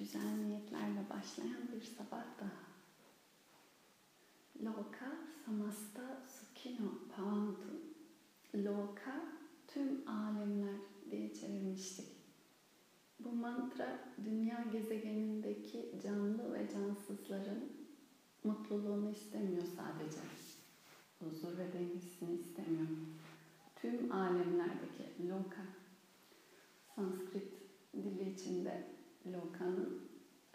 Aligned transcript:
güzel 0.00 0.36
niyetlerle 0.36 1.10
başlayan 1.10 1.68
bir 1.72 1.82
sabah 1.82 2.24
daha. 2.40 2.70
Loka 4.62 5.12
samasta 5.44 6.22
sukino 6.28 6.90
pavantu. 7.16 7.68
Loka 8.54 9.22
tüm 9.68 10.08
alemler 10.08 10.80
diye 11.10 11.34
çevirmiştik. 11.34 12.06
Bu 13.18 13.32
mantra 13.32 13.98
dünya 14.24 14.64
gezegenindeki 14.72 15.94
canlı 16.02 16.54
ve 16.54 16.68
cansızların 16.72 17.72
mutluluğunu 18.44 19.10
istemiyor 19.10 19.66
sadece. 19.76 20.20
Huzur 21.18 21.58
ve 21.58 21.72
dengesini 21.72 22.34
istemiyor. 22.34 22.88
Tüm 23.76 24.12
alemlerdeki 24.12 25.28
loka, 25.28 25.62
Sanskrit 26.96 27.52
dili 27.94 28.30
içinde 28.30 28.99
Loka'nın 29.26 30.10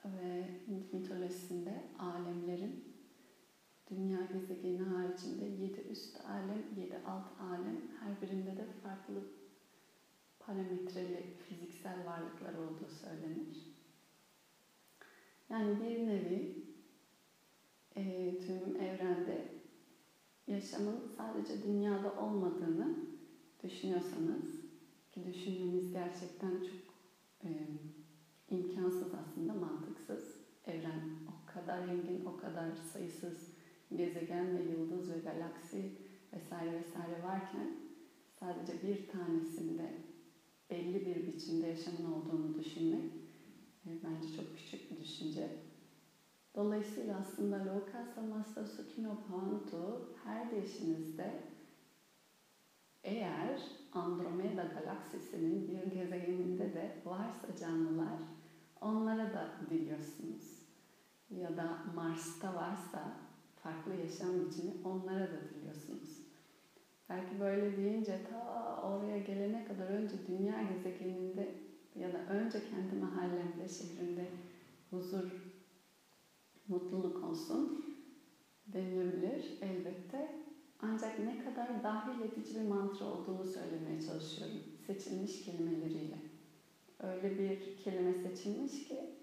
ve 0.05 0.49
Hint 0.67 0.93
mitolojisinde 0.93 1.83
alemlerin 1.99 2.83
dünya 3.89 4.19
gezegeni 4.33 4.81
haricinde 4.81 5.45
yedi 5.45 5.81
üst 5.81 6.25
alem, 6.25 6.63
yedi 6.77 6.97
alt 7.07 7.41
alem 7.41 7.81
her 7.99 8.21
birinde 8.21 8.57
de 8.57 8.65
farklı 8.83 9.23
parametreli 10.39 11.33
fiziksel 11.49 12.05
varlıklar 12.05 12.53
olduğu 12.53 12.89
söylenir. 12.89 13.75
Yani 15.49 15.79
bir 15.79 16.07
nevi 16.07 16.65
e, 17.95 18.33
tüm 18.39 18.75
evrende 18.75 19.47
yaşamın 20.47 21.03
sadece 21.17 21.63
dünyada 21.63 22.21
olmadığını 22.21 22.95
düşünüyorsanız 23.63 24.61
ki 25.11 25.25
düşünmeniz 25.25 25.91
gerçekten 25.91 26.51
çok 26.51 26.95
e, 27.43 27.49
imkansız 28.49 29.13
aslında, 29.13 29.53
mantıksız. 29.53 30.35
Evren 30.65 31.01
o 31.27 31.53
kadar 31.53 31.87
engin, 31.87 32.25
o 32.25 32.37
kadar 32.37 32.75
sayısız 32.93 33.55
gezegen 33.95 34.57
ve 34.57 34.63
yıldız 34.63 35.11
ve 35.11 35.19
galaksi 35.19 35.91
vesaire 36.33 36.73
vesaire 36.73 37.23
varken 37.23 37.75
sadece 38.39 38.87
bir 38.87 39.07
tanesinde 39.07 39.93
belli 40.69 41.05
bir 41.05 41.27
biçimde 41.27 41.67
yaşamın 41.67 42.11
olduğunu 42.11 42.59
düşünmek 42.59 43.13
e, 43.85 43.89
bence 44.03 44.35
çok 44.35 44.57
küçük 44.57 44.91
bir 44.91 45.03
düşünce. 45.03 45.49
Dolayısıyla 46.55 47.17
aslında 47.19 47.65
Loka 47.65 48.05
Samasta 48.15 48.65
Sukino 48.65 49.17
Pantu 49.29 50.15
her 50.23 50.51
değişinizde 50.51 51.43
eğer 53.03 53.61
Andromeda 53.95 54.63
galaksisinin 54.63 55.67
bir 55.67 55.91
gezegeninde 55.91 56.73
de 56.73 57.01
varsa 57.05 57.55
canlılar 57.59 58.19
onlara 58.81 59.33
da 59.33 59.49
diliyorsunuz. 59.69 60.65
Ya 61.29 61.57
da 61.57 61.77
Mars'ta 61.95 62.55
varsa 62.55 63.03
farklı 63.55 63.95
yaşam 63.95 64.45
biçimi 64.45 64.71
onlara 64.83 65.27
da 65.27 65.39
diliyorsunuz. 65.49 66.25
Belki 67.09 67.39
böyle 67.39 67.77
deyince 67.77 68.19
ta 68.29 68.81
oraya 68.81 69.17
gelene 69.17 69.65
kadar 69.65 69.87
önce 69.87 70.27
dünya 70.27 70.61
gezegeninde 70.61 71.55
ya 71.95 72.13
da 72.13 72.17
önce 72.17 72.59
kendi 72.69 72.95
mahallemde, 72.95 73.67
şehrimde 73.67 74.27
huzur, 74.89 75.55
mutluluk 76.67 77.23
olsun 77.23 77.85
denilebilir 78.67 79.57
elbette. 79.61 80.44
Ancak 80.81 81.19
ne 81.19 81.45
kadar 81.45 81.83
dahil 81.83 82.21
edici 82.21 82.55
bir 82.55 82.67
mantra 82.67 83.05
olduğunu 83.05 83.45
söylemeye 83.45 84.01
çalışıyorum 84.01 84.63
seçilmiş 84.87 85.45
kelimeleriyle. 85.45 86.19
Öyle 86.99 87.39
bir 87.39 87.77
kelime 87.83 88.13
seçilmiş 88.13 88.87
ki 88.87 89.15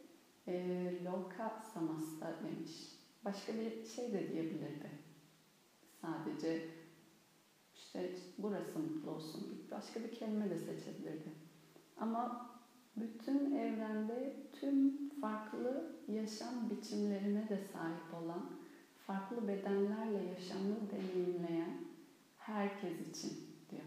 e, 0.48 1.04
loka 1.04 1.62
samasta 1.74 2.34
demiş. 2.44 2.92
Başka 3.24 3.52
bir 3.54 3.86
şey 3.86 4.12
de 4.12 4.32
diyebilirdi. 4.32 4.90
Sadece 6.00 6.68
işte 7.74 8.10
burası 8.38 8.78
mutlu 8.78 9.10
olsun. 9.10 9.68
Başka 9.70 10.00
bir 10.00 10.12
kelime 10.12 10.50
de 10.50 10.58
seçebilirdi. 10.58 11.32
Ama 11.96 12.50
bütün 12.96 13.54
evrende 13.54 14.36
tüm 14.52 15.08
farklı 15.20 15.96
yaşam 16.08 16.70
biçimlerine 16.70 17.48
de 17.48 17.58
sahip 17.72 18.14
olan, 18.14 18.61
farklı 19.12 19.48
bedenlerle 19.48 20.24
yaşamı 20.24 20.76
deneyimleyen 20.90 21.84
herkes 22.38 23.00
için 23.10 23.32
diyor. 23.70 23.82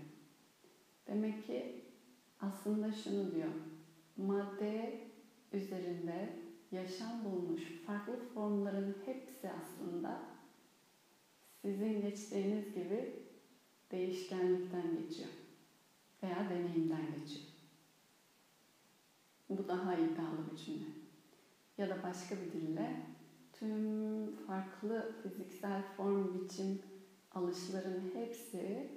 Demek 1.08 1.47
ki 1.47 1.84
aslında 2.40 2.91
şunu 2.91 3.31
diyor. 3.31 3.52
Madde 4.18 5.02
üzerinde 5.53 6.40
yaşam 6.72 7.25
bulmuş 7.25 7.62
farklı 7.86 8.19
formların 8.34 8.96
hepsi 9.06 9.50
aslında 9.50 10.19
sizin 11.62 12.02
geçtiğiniz 12.02 12.74
gibi 12.74 13.13
değişkenlikten 13.92 14.97
geçiyor 14.97 15.30
veya 16.24 16.50
deneyimden 16.50 17.06
geçiyor. 17.19 17.46
Bu 19.50 19.68
daha 19.68 19.96
iddialı 19.96 20.52
bir 20.52 20.57
cümle. 20.57 20.88
Ya 21.78 21.90
da 21.90 22.03
başka 22.03 22.36
bir 22.36 22.52
dille 22.52 23.14
tüm 23.59 24.35
farklı 24.35 25.16
fiziksel 25.23 25.81
form, 25.97 26.33
biçim, 26.33 26.81
alışların 27.31 28.01
hepsi 28.13 28.89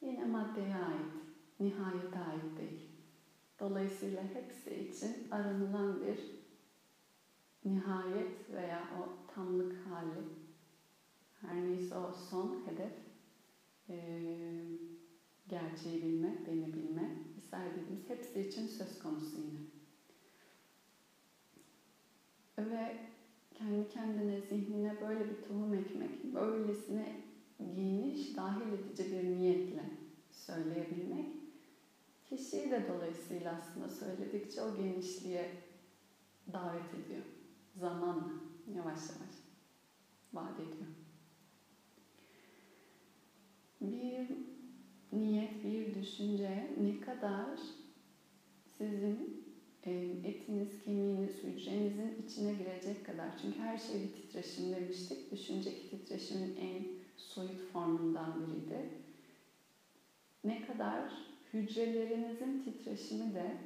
yine 0.00 0.24
maddeye 0.24 0.74
ait, 0.74 1.12
nihayete 1.60 2.18
ait 2.18 2.58
değil. 2.58 2.88
Dolayısıyla 3.60 4.22
hepsi 4.34 4.74
için 4.74 5.28
aranılan 5.30 6.00
bir 6.00 6.18
nihayet 7.64 8.50
veya 8.50 8.88
o 8.98 9.32
tamlık 9.34 9.86
hali, 9.86 10.24
her 11.40 11.56
neyse 11.66 11.96
o 11.96 12.12
son 12.12 12.66
hedef, 12.66 12.92
e, 13.88 13.96
gerçeği 15.48 16.02
bilme, 16.02 16.46
beni 16.46 16.74
bilme 16.74 17.10
vesaire 17.36 17.70
dediğimiz 17.76 18.08
hepsi 18.08 18.40
için 18.40 18.66
söz 18.66 18.98
konusu 18.98 19.36
yine. 19.36 19.60
Ve 22.58 22.96
kendi 23.58 23.88
kendine, 23.88 24.40
zihnine 24.40 24.96
böyle 25.00 25.30
bir 25.30 25.42
tohum 25.48 25.74
ekmek, 25.74 26.34
böylesine 26.34 27.16
geniş, 27.74 28.36
dahil 28.36 28.72
edici 28.72 29.12
bir 29.12 29.24
niyetle 29.24 29.84
söyleyebilmek, 30.30 31.26
kişiyi 32.24 32.70
de 32.70 32.86
dolayısıyla 32.88 33.60
aslında 33.60 33.88
söyledikçe 33.88 34.62
o 34.62 34.76
genişliğe 34.76 35.50
davet 36.52 36.94
ediyor. 36.94 37.24
Zamanla, 37.76 38.32
yavaş 38.74 38.98
yavaş 38.98 39.34
vaat 40.32 40.60
ediyor. 40.60 40.88
Bir 43.80 44.28
niyet, 45.12 45.64
bir 45.64 45.94
düşünce 45.94 46.76
ne 46.80 47.00
kadar 47.00 47.58
sizin 48.78 49.47
etiniz, 49.86 50.68
kemiğiniz, 50.84 51.42
hücrenizin 51.42 52.22
içine 52.26 52.52
girecek 52.52 53.06
kadar. 53.06 53.28
Çünkü 53.42 53.58
her 53.58 53.78
şey 53.78 54.02
bir 54.02 54.12
titreşim 54.12 54.74
demiştik. 54.74 55.32
Düşünce 55.32 55.70
titreşimin 55.90 56.56
en 56.56 56.86
soyut 57.16 57.60
formundan 57.72 58.34
biriydi. 58.40 58.88
Ne 60.44 60.66
kadar 60.66 61.12
hücrelerinizin 61.52 62.62
titreşimi 62.62 63.34
de 63.34 63.56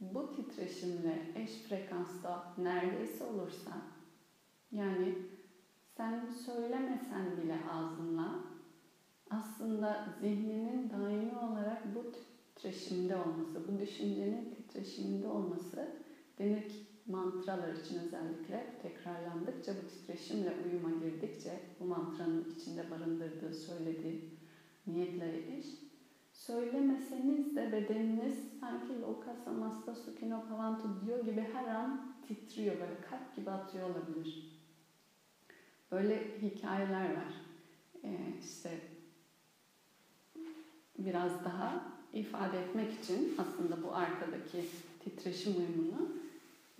bu 0.00 0.36
titreşimle 0.36 1.32
eş 1.36 1.50
frekansta 1.50 2.54
neredeyse 2.58 3.24
olursa 3.24 3.72
yani 4.72 5.14
sen 5.96 6.30
söylemesen 6.46 7.36
bile 7.42 7.56
ağzınla 7.72 8.44
aslında 9.30 10.06
zihninin 10.20 10.90
daimi 10.90 11.38
olarak 11.38 11.94
bu 11.94 12.12
titreşimde 12.12 13.16
olması, 13.16 13.68
bu 13.68 13.78
düşüncenin 13.78 14.54
titreşiminde 14.72 15.28
olması 15.28 15.88
ki 16.38 16.86
mantralar 17.06 17.72
için 17.74 17.98
özellikle 17.98 18.78
tekrarlandıkça 18.82 19.72
bu 19.72 19.88
titreşimle 19.88 20.52
uyuma 20.66 20.90
girdikçe 20.90 21.60
bu 21.80 21.84
mantranın 21.84 22.54
içinde 22.54 22.90
barındırdığı 22.90 23.54
söylediği 23.54 24.38
niyetle 24.86 25.56
eş 25.58 25.66
söylemeseniz 26.32 27.56
de 27.56 27.72
bedeniniz 27.72 28.58
sanki 28.60 29.00
loka 29.00 29.34
samasta 29.44 29.94
sukino 29.94 30.48
pavantu 30.48 31.06
diyor 31.06 31.24
gibi 31.24 31.46
her 31.52 31.68
an 31.68 32.14
titriyor 32.28 32.80
böyle 32.80 33.00
kalp 33.10 33.36
gibi 33.36 33.50
atıyor 33.50 33.90
olabilir. 33.90 34.60
Böyle 35.90 36.38
hikayeler 36.42 37.14
var. 37.14 37.34
Ee, 38.04 38.18
işte 38.40 38.70
biraz 40.98 41.44
daha 41.44 41.92
ifade 42.12 42.58
etmek 42.58 42.92
için 43.02 43.34
aslında 43.38 43.82
bu 43.82 43.94
arkadaki 43.94 44.64
titreşim 45.04 45.52
uyumunu 45.56 46.08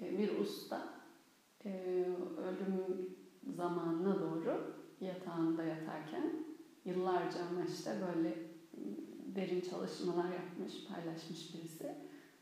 e, 0.03 0.19
bir 0.19 0.39
usta 0.39 0.89
e, 1.65 2.05
ölüm 2.39 3.11
zamanına 3.57 4.21
doğru 4.21 4.75
yatağında 5.01 5.63
yatarken 5.63 6.33
yıllarca 6.85 7.41
ama 7.51 7.65
işte 7.75 7.91
böyle 8.07 8.39
derin 9.35 9.61
çalışmalar 9.61 10.33
yapmış, 10.33 10.73
paylaşmış 10.89 11.55
birisi. 11.55 11.95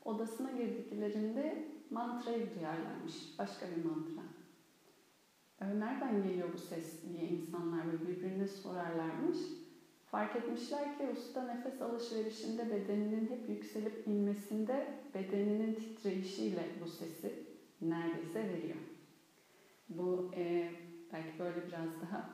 odasına 0.04 0.50
girdiklerinde 0.50 1.68
mantrayı 1.90 2.54
duyarlarmış. 2.54 3.14
Başka 3.38 3.66
bir 3.66 3.84
mantra. 3.84 4.22
Nereden 5.60 6.22
geliyor 6.22 6.48
bu 6.54 6.58
ses 6.58 7.02
diye 7.02 7.28
insanlar 7.28 8.08
birbirine 8.08 8.48
sorarlarmış. 8.48 9.38
Fark 10.10 10.36
etmişler 10.36 10.98
ki 10.98 11.06
usta 11.08 11.42
nefes 11.42 11.82
alışverişinde 11.82 12.70
bedeninin 12.70 13.30
hep 13.30 13.48
yükselip 13.48 14.06
inmesinde 14.06 14.86
bedeninin 15.14 15.74
titreyişiyle 15.74 16.68
bu 16.80 16.86
sesi 16.86 17.32
neredeyse 17.80 18.48
veriyor. 18.48 18.78
Bu 19.88 20.30
e, 20.36 20.70
belki 21.12 21.38
böyle 21.38 21.66
biraz 21.66 22.00
daha 22.00 22.24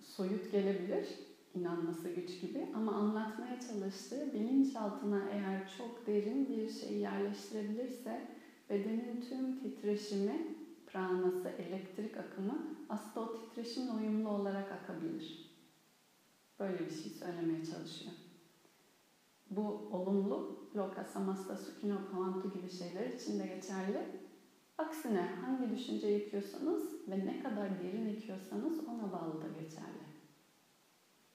soyut 0.00 0.50
gelebilir, 0.52 1.18
inanması 1.54 2.08
güç 2.08 2.40
gibi 2.40 2.70
ama 2.72 2.92
anlatmaya 2.92 3.60
çalıştığı 3.60 4.32
bilinçaltına 4.32 5.24
eğer 5.30 5.66
çok 5.66 6.06
derin 6.06 6.48
bir 6.48 6.68
şey 6.68 6.94
yerleştirebilirse 6.98 8.26
bedenin 8.70 9.20
tüm 9.20 9.56
titreşimi, 9.56 10.46
pranası, 10.86 11.48
elektrik 11.58 12.16
akımı 12.16 12.66
aslında 12.88 13.26
o 13.26 13.32
titreşimle 13.32 13.92
uyumlu 13.92 14.28
olarak 14.28 14.72
akabilir. 14.72 15.45
Böyle 16.60 16.78
bir 16.78 16.90
şey 16.90 17.12
söylemeye 17.12 17.64
çalışıyor. 17.64 18.12
Bu 19.50 19.62
olumlu 19.92 20.58
loka, 20.76 21.04
samasta, 21.04 21.56
sukino, 21.56 21.98
kavantu 22.10 22.52
gibi 22.52 22.70
şeyler 22.70 23.06
için 23.06 23.38
de 23.38 23.46
geçerli. 23.46 24.06
Aksine 24.78 25.20
hangi 25.20 25.76
düşünce 25.76 26.08
yıkıyorsanız 26.08 27.08
ve 27.08 27.26
ne 27.26 27.42
kadar 27.42 27.82
derin 27.82 28.08
yıkıyorsanız 28.08 28.78
ona 28.88 29.12
bağlı 29.12 29.42
da 29.42 29.48
geçerli. 29.60 30.06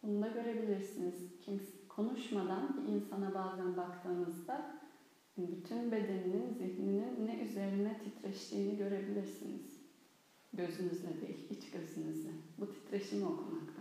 Bunu 0.04 0.22
da 0.22 0.28
görebilirsiniz. 0.28 1.16
Kim 1.46 1.62
konuşmadan 1.90 2.78
bir 2.78 2.94
insana 2.94 3.34
bazen 3.34 3.78
baktığınızda 3.78 4.82
bütün 5.38 5.92
bedeninin, 5.92 6.54
zihninin 6.54 7.28
ne 7.28 7.44
üzerine 7.44 8.00
titreştiğini 8.04 8.78
görebilirsiniz. 8.78 9.82
Gözünüzle 10.54 11.22
değil, 11.22 11.50
iç 11.50 11.72
gözünüzle. 11.72 12.30
Bu 12.58 12.72
titreşimi 12.72 13.26
okumaktan. 13.26 13.81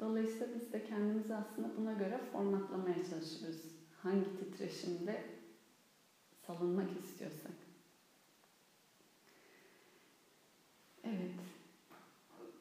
Dolayısıyla 0.00 0.46
biz 0.54 0.72
de 0.72 0.84
kendimizi 0.84 1.34
aslında 1.34 1.76
buna 1.76 1.92
göre 1.92 2.20
formatlamaya 2.32 2.94
çalışıyoruz. 3.10 3.60
Hangi 4.02 4.36
titreşimde 4.36 5.24
salınmak 6.46 6.90
istiyorsak. 6.96 7.52
Evet. 11.04 11.34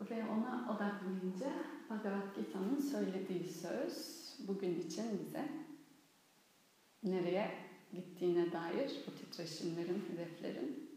Ve 0.10 0.26
ona 0.26 0.76
odaklayınca 0.76 1.54
Bhagavad 1.90 2.36
Gita'nın 2.36 2.80
söylediği 2.80 3.44
söz 3.44 4.24
bugün 4.48 4.80
için 4.80 5.20
bize 5.20 5.50
nereye 7.04 7.52
gittiğine 7.94 8.52
dair 8.52 8.92
bu 9.08 9.16
titreşimlerin, 9.16 10.04
hedeflerin. 10.12 10.90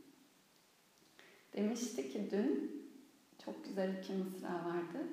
Demişti 1.52 2.08
ki 2.08 2.28
dün 2.30 2.82
çok 3.44 3.64
güzel 3.64 3.98
iki 3.98 4.12
mısra 4.12 4.48
vardı. 4.48 5.06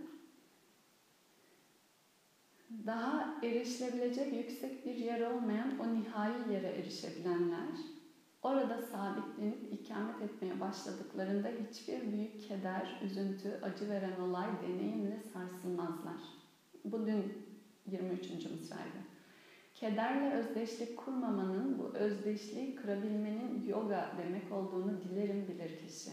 Daha 2.86 3.36
erişilebilecek 3.44 4.34
yüksek 4.34 4.86
bir 4.86 4.96
yer 4.96 5.22
olmayan 5.22 5.80
o 5.80 5.96
nihai 5.96 6.54
yere 6.54 6.68
erişebilenler 6.68 7.94
Orada 8.44 8.81
sabitlenip 8.81 9.74
ikamet 9.74 10.22
etmeye 10.22 10.60
başladıklarında 10.60 11.48
hiçbir 11.48 12.12
büyük 12.12 12.48
keder, 12.48 13.02
üzüntü, 13.04 13.60
acı 13.62 13.90
veren 13.90 14.20
olay 14.20 14.48
deneyimle 14.64 15.20
sarsılmazlar. 15.34 16.22
Bu 16.86 17.06
dün 17.06 17.34
23. 17.86 18.22
mısraydı. 18.52 18.98
Kederle 19.74 20.34
özdeşlik 20.34 20.98
kurmamanın, 20.98 21.80
bu 21.80 21.98
özdeşliği 21.98 22.75
kırabilmenin 22.75 23.68
yoga 23.68 24.12
demek 24.18 24.52
olduğunu 24.52 25.02
dilerim 25.04 25.48
bilir 25.48 25.80
kişi. 25.88 26.12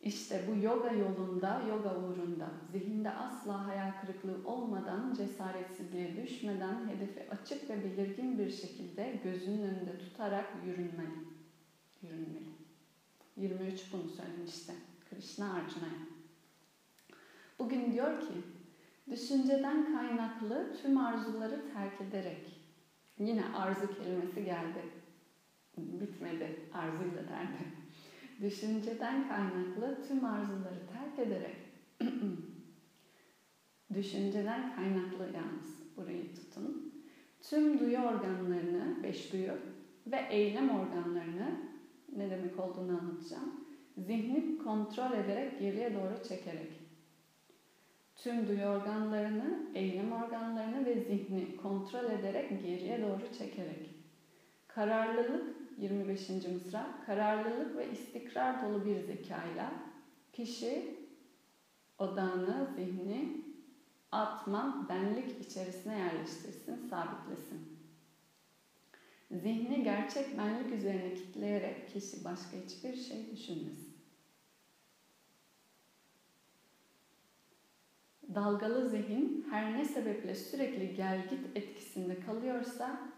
İşte 0.00 0.44
bu 0.48 0.64
yoga 0.64 0.90
yolunda, 0.90 1.62
yoga 1.68 1.96
uğrunda, 1.96 2.50
zihinde 2.72 3.10
asla 3.10 3.66
hayal 3.66 3.92
kırıklığı 4.00 4.48
olmadan, 4.48 5.14
cesaretsizliğe 5.14 6.16
düşmeden, 6.16 6.88
hedefi 6.88 7.30
açık 7.30 7.70
ve 7.70 7.84
belirgin 7.84 8.38
bir 8.38 8.50
şekilde 8.50 9.20
gözünün 9.24 9.62
önünde 9.62 9.98
tutarak 9.98 10.46
yürünmeli. 10.66 11.26
Yürünmeli. 12.02 12.56
23 13.36 13.92
bunu 13.92 14.08
söylemişti 14.08 14.72
Krishna 15.10 15.46
Arjuna'ya. 15.46 16.06
Bugün 17.58 17.92
diyor 17.92 18.20
ki, 18.20 18.34
düşünceden 19.10 19.96
kaynaklı 19.96 20.76
tüm 20.82 20.98
arzuları 20.98 21.72
terk 21.72 22.00
ederek, 22.00 22.60
yine 23.18 23.44
arzu 23.54 23.94
kelimesi 23.94 24.44
geldi, 24.44 24.82
bitmedi 25.76 26.60
arzuyla 26.72 27.28
derdi 27.28 27.85
düşünceden 28.40 29.28
kaynaklı 29.28 30.08
tüm 30.08 30.24
arzuları 30.24 30.86
terk 30.92 31.18
ederek 31.18 31.56
düşünceden 33.94 34.76
kaynaklı 34.76 35.24
yalnız 35.36 35.96
burayı 35.96 36.34
tutun. 36.34 36.92
Tüm 37.40 37.80
duyu 37.80 37.98
organlarını, 37.98 39.02
beş 39.02 39.32
duyu 39.32 39.52
ve 40.06 40.26
eylem 40.30 40.70
organlarını 40.70 41.60
ne 42.16 42.30
demek 42.30 42.58
olduğunu 42.58 42.98
anlatacağım. 42.98 43.66
Zihni 43.98 44.58
kontrol 44.58 45.12
ederek 45.12 45.58
geriye 45.58 45.94
doğru 45.94 46.22
çekerek. 46.28 46.80
Tüm 48.16 48.48
duyu 48.48 48.64
organlarını, 48.64 49.70
eylem 49.74 50.12
organlarını 50.12 50.86
ve 50.86 51.00
zihni 51.00 51.56
kontrol 51.56 52.04
ederek 52.04 52.62
geriye 52.62 53.02
doğru 53.02 53.32
çekerek. 53.38 53.90
Kararlılık 54.68 55.55
25. 55.78 56.28
mısra 56.28 56.86
kararlılık 57.06 57.76
ve 57.76 57.90
istikrar 57.92 58.62
dolu 58.62 58.84
bir 58.84 59.00
zekayla 59.00 59.72
kişi 60.32 60.96
odağını, 61.98 62.68
zihni 62.76 63.44
atma, 64.12 64.86
benlik 64.88 65.46
içerisine 65.46 65.98
yerleştirsin, 65.98 66.88
sabitlesin. 66.90 67.76
Zihni 69.30 69.84
gerçek 69.84 70.38
benlik 70.38 70.72
üzerine 70.72 71.14
kitleyerek 71.14 71.88
kişi 71.88 72.24
başka 72.24 72.56
hiçbir 72.56 72.96
şey 72.96 73.30
düşünmesin. 73.30 73.96
Dalgalı 78.34 78.88
zihin 78.88 79.46
her 79.50 79.78
ne 79.78 79.84
sebeple 79.84 80.34
sürekli 80.34 80.94
gel 80.94 81.28
git 81.30 81.56
etkisinde 81.56 82.20
kalıyorsa 82.20 83.15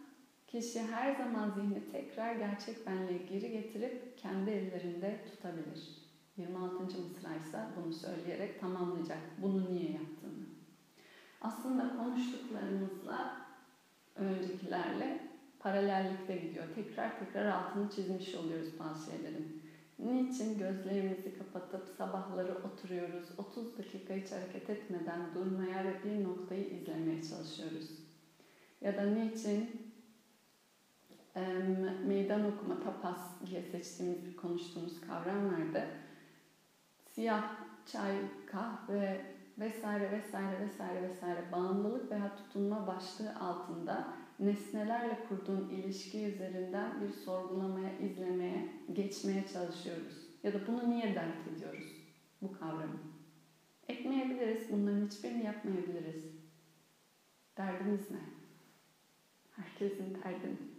Kişi 0.49 0.83
her 0.83 1.15
zaman 1.15 1.51
zihni 1.51 1.93
tekrar 1.93 2.35
gerçek 2.35 2.87
benliğe 2.87 3.19
geri 3.19 3.51
getirip 3.53 4.19
kendi 4.19 4.51
ellerinde 4.51 5.25
tutabilir. 5.31 5.99
26. 6.37 6.83
mısra 6.83 7.37
ise 7.37 7.59
bunu 7.77 7.93
söyleyerek 7.93 8.61
tamamlayacak. 8.61 9.19
Bunu 9.43 9.75
niye 9.75 9.93
yaptığını. 9.93 10.47
Aslında 11.41 11.97
konuştuklarımızla 11.97 13.37
öncekilerle 14.17 15.29
paralellikte 15.59 16.37
gidiyor. 16.37 16.65
Tekrar 16.75 17.19
tekrar 17.19 17.47
altını 17.47 17.91
çizmiş 17.91 18.35
oluyoruz 18.35 18.69
bazı 18.79 19.11
şeylerin. 19.11 19.63
Niçin 19.99 20.59
gözlerimizi 20.59 21.39
kapatıp 21.39 21.89
sabahları 21.99 22.55
oturuyoruz, 22.55 23.29
30 23.39 23.79
dakika 23.79 24.15
hiç 24.15 24.33
hareket 24.33 24.71
etmeden 24.71 25.35
durmaya 25.35 25.85
ve 25.85 26.05
bir 26.05 26.25
noktayı 26.25 26.67
izlemeye 26.67 27.23
çalışıyoruz? 27.23 27.91
Ya 28.81 28.97
da 28.97 29.03
niçin 29.03 29.88
meydan 32.07 32.53
okuma 32.53 32.81
tapas 32.81 33.47
diye 33.47 33.63
seçtiğimiz 33.63 34.27
bir 34.27 34.37
konuştuğumuz 34.37 35.01
kavram 35.01 35.53
vardı. 35.53 35.85
Siyah 37.15 37.57
çay, 37.87 38.17
kahve 38.47 39.21
vesaire 39.59 40.13
vesaire 40.13 40.61
vesaire 40.61 41.09
vesaire 41.09 41.53
bağımlılık 41.53 42.11
veya 42.11 42.37
tutunma 42.37 42.87
başlığı 42.87 43.37
altında 43.41 44.15
nesnelerle 44.39 45.19
kurduğun 45.29 45.69
ilişki 45.69 46.25
üzerinden 46.25 47.01
bir 47.01 47.13
sorgulamaya, 47.13 47.99
izlemeye, 47.99 48.69
geçmeye 48.93 49.45
çalışıyoruz. 49.53 50.29
Ya 50.43 50.55
da 50.55 50.67
bunu 50.67 50.91
niye 50.91 51.15
dert 51.15 51.49
ediyoruz 51.57 51.97
bu 52.43 52.59
kavramı? 52.59 52.99
Etmeyebiliriz, 53.89 54.73
bunların 54.73 55.07
hiçbirini 55.07 55.45
yapmayabiliriz. 55.45 56.25
Derdimiz 57.57 58.11
ne? 58.11 58.21
Herkesin 59.57 60.15
derdi 60.15 60.78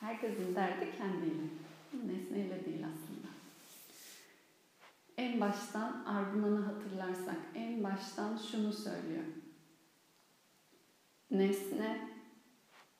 Herkesin 0.00 0.54
derdi 0.54 0.96
kendiyle. 0.96 1.42
Nesneyle 1.92 2.64
değil 2.64 2.84
aslında. 2.86 3.28
En 5.16 5.40
baştan 5.40 6.04
Argunan'ı 6.04 6.60
hatırlarsak 6.60 7.36
en 7.54 7.84
baştan 7.84 8.36
şunu 8.36 8.72
söylüyor. 8.72 9.24
Nesne 11.30 12.08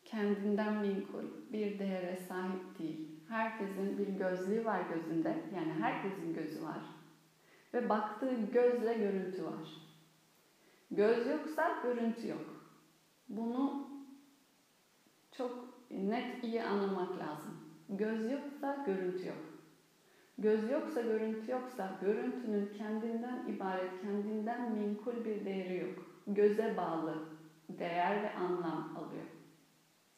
kendinden 0.05 0.75
minkul 0.75 1.25
bir 1.53 1.79
değere 1.79 2.17
sahip 2.29 2.79
değil. 2.79 3.09
Herkesin 3.29 3.99
bir 3.99 4.09
gözlüğü 4.09 4.65
var 4.65 4.81
gözünde. 4.95 5.43
Yani 5.55 5.73
herkesin 5.73 6.35
gözü 6.35 6.63
var. 6.63 6.83
Ve 7.75 7.89
baktığı 7.89 8.35
gözle 8.53 8.95
görüntü 8.95 9.45
var. 9.45 9.89
Göz 10.91 11.27
yoksa 11.27 11.81
görüntü 11.83 12.29
yok. 12.29 12.67
Bunu 13.29 13.89
çok 15.33 15.78
net 15.91 16.45
iyi 16.45 16.63
anlamak 16.63 17.11
lazım. 17.11 17.57
Göz 17.89 18.31
yoksa 18.31 18.83
görüntü 18.87 19.27
yok. 19.27 19.59
Göz 20.39 20.71
yoksa 20.71 21.01
görüntü 21.01 21.51
yoksa 21.53 21.99
görüntünün 22.01 22.73
kendinden 22.79 23.47
ibaret, 23.47 24.03
kendinden 24.03 24.73
minkul 24.73 25.25
bir 25.25 25.45
değeri 25.45 25.77
yok. 25.77 26.07
Göze 26.27 26.77
bağlı 26.77 27.15
değer 27.69 28.23
ve 28.23 28.35
anlam 28.35 28.97
alıyor. 28.97 29.27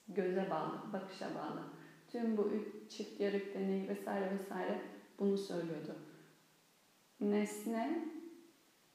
Göze 0.08 0.50
bağlı, 0.50 0.92
bakışa 0.92 1.26
bağlı. 1.34 1.62
Tüm 2.08 2.36
bu 2.36 2.42
üç 2.42 2.90
çift 2.90 3.20
yarık 3.20 3.54
deneyi 3.54 3.88
vesaire 3.88 4.38
vesaire 4.38 4.82
bunu 5.18 5.38
söylüyordu. 5.38 5.94
Nesne 7.20 8.08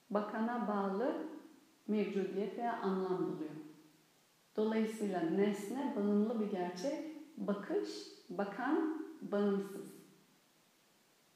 bakana 0.10 0.67
bağlı 0.67 1.27
mevcudiyet 1.88 2.58
veya 2.58 2.77
anlam 2.82 3.17
buluyor. 3.17 3.64
Dolayısıyla 4.55 5.19
nesne 5.19 5.93
bağımlı 5.95 6.39
bir 6.39 6.51
gerçek, 6.51 7.15
bakış, 7.38 7.89
bakan 8.29 9.05
bağımsız 9.21 9.95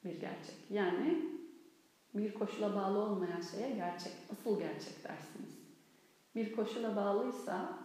bir 0.04 0.20
gerçek. 0.20 0.72
Yani 0.72 1.30
bir 2.14 2.34
koşula 2.34 2.76
bağlı 2.76 3.00
olmayan 3.00 3.42
şeye 3.42 3.76
gerçek, 3.76 4.14
asıl 4.32 4.60
gerçek 4.60 5.04
dersiniz. 5.04 5.60
Bir 6.36 6.56
koşula 6.56 6.96
bağlıysa 6.96 7.80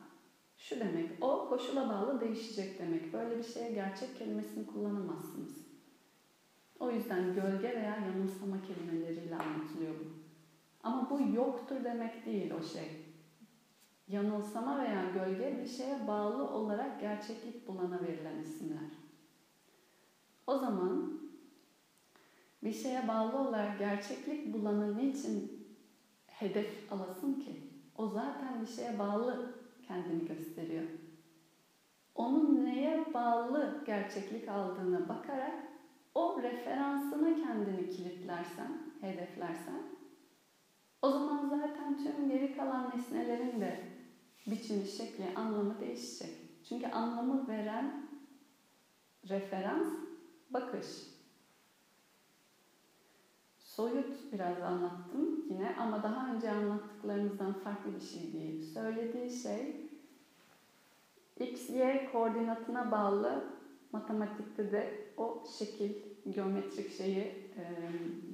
şu 0.56 0.80
demek, 0.80 1.10
o 1.20 1.48
koşula 1.48 1.88
bağlı 1.88 2.20
değişecek 2.20 2.78
demek. 2.78 3.12
Böyle 3.12 3.38
bir 3.38 3.42
şeye 3.42 3.70
gerçek 3.72 4.18
kelimesini 4.18 4.66
kullanamazsınız. 4.66 5.64
O 6.78 6.90
yüzden 6.90 7.34
gölge 7.34 7.68
veya 7.68 7.96
yanılsama 7.96 8.62
kelimeleriyle 8.62 9.36
anlatılıyor 9.36 9.94
bu. 9.94 10.04
Ama 10.82 11.10
bu 11.10 11.20
yoktur 11.34 11.84
demek 11.84 12.26
değil 12.26 12.50
o 12.50 12.62
şey. 12.62 13.03
Yanılsama 14.08 14.82
veya 14.82 15.02
gölge 15.14 15.58
bir 15.62 15.68
şeye 15.68 16.06
bağlı 16.08 16.50
olarak 16.50 17.00
gerçeklik 17.00 17.68
bulana 17.68 18.02
verilen 18.02 18.38
isimler. 18.38 18.90
O 20.46 20.58
zaman 20.58 21.20
bir 22.62 22.72
şeye 22.72 23.08
bağlı 23.08 23.38
olarak 23.38 23.78
gerçeklik 23.78 24.52
bulanı 24.52 24.98
niçin 24.98 25.66
hedef 26.26 26.92
alasın 26.92 27.40
ki? 27.40 27.70
O 27.96 28.08
zaten 28.08 28.60
bir 28.60 28.66
şeye 28.66 28.98
bağlı 28.98 29.54
kendini 29.86 30.28
gösteriyor. 30.28 30.84
Onun 32.14 32.64
neye 32.64 33.14
bağlı 33.14 33.82
gerçeklik 33.86 34.48
aldığına 34.48 35.08
bakarak 35.08 35.54
o 36.14 36.42
referansına 36.42 37.34
kendini 37.34 37.90
kilitlersen, 37.90 38.78
hedeflersen 39.00 39.82
o 41.02 41.10
zaman 41.10 41.48
zaten 41.48 41.96
tüm 42.04 42.28
geri 42.28 42.56
kalan 42.56 42.90
nesnelerin 42.90 43.60
de 43.60 43.93
biçimi, 44.46 44.86
şekli, 44.86 45.24
anlamı 45.36 45.80
değişecek. 45.80 46.36
Çünkü 46.68 46.86
anlamı 46.86 47.48
veren 47.48 48.06
referans 49.28 49.86
bakış. 50.50 50.86
Soyut 53.58 54.32
biraz 54.32 54.62
anlattım 54.62 55.44
yine 55.50 55.76
ama 55.78 56.02
daha 56.02 56.34
önce 56.34 56.50
anlattıklarımızdan 56.50 57.52
farklı 57.52 57.94
bir 57.94 58.00
şey 58.00 58.32
değil. 58.32 58.74
Söylediği 58.74 59.30
şey 59.30 59.90
x, 61.40 61.70
y 61.70 62.08
koordinatına 62.12 62.90
bağlı 62.90 63.44
matematikte 63.92 64.72
de 64.72 65.12
o 65.16 65.44
şekil, 65.58 65.92
geometrik 66.30 66.96
şeyi, 66.96 67.52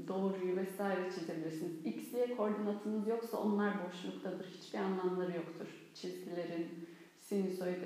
doğruyu 0.09 0.57
vesaire 0.57 1.11
çizebilirsiniz. 1.11 1.87
X, 1.87 2.13
Y 2.15 2.37
koordinatınız 2.37 3.09
yoksa 3.09 3.37
onlar 3.37 3.75
boşluktadır. 3.89 4.47
Hiçbir 4.47 4.79
anlamları 4.79 5.37
yoktur. 5.37 5.80
Çizgilerin, 5.95 6.89
sinüsoid 7.21 7.83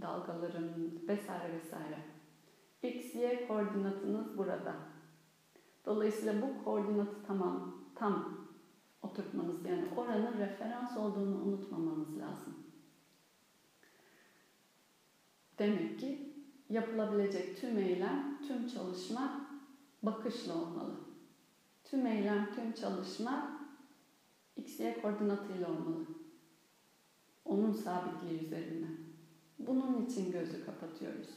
dalgaların 0.00 0.70
vesaire 1.08 1.52
vesaire. 1.52 1.98
X, 2.82 3.14
Y 3.14 3.46
koordinatınız 3.48 4.38
burada. 4.38 4.76
Dolayısıyla 5.86 6.42
bu 6.42 6.64
koordinatı 6.64 7.16
tamam, 7.26 7.74
tam 7.94 8.38
oturtmanız 9.02 9.64
yani 9.64 9.84
oranın 9.96 10.38
referans 10.38 10.96
olduğunu 10.96 11.42
unutmamanız 11.42 12.18
lazım. 12.18 12.54
Demek 15.58 16.00
ki 16.00 16.32
yapılabilecek 16.70 17.60
tüm 17.60 17.78
eylem, 17.78 18.38
tüm 18.46 18.66
çalışma 18.66 19.48
bakışla 20.02 20.54
olmalı. 20.54 20.94
Tüm 21.84 22.06
eylem, 22.06 22.54
tüm 22.54 22.72
çalışma 22.72 23.60
x, 24.56 24.80
y 24.80 25.00
koordinatıyla 25.02 25.68
olmalı. 25.68 26.06
Onun 27.44 27.72
sabitliği 27.72 28.44
üzerine. 28.44 28.86
Bunun 29.58 30.06
için 30.06 30.32
gözü 30.32 30.66
kapatıyoruz. 30.66 31.28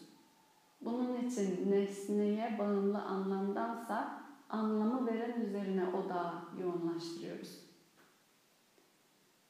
Bunun 0.81 1.27
için 1.27 1.71
nesneye 1.71 2.55
bağımlı 2.59 3.01
anlamdansa 3.01 4.21
anlamı 4.49 5.07
veren 5.07 5.41
üzerine 5.41 5.87
odağı 5.87 6.33
yoğunlaştırıyoruz. 6.61 7.59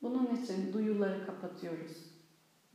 Bunun 0.02 0.36
için 0.36 0.74
duyuları 0.74 1.26
kapatıyoruz. 1.26 2.16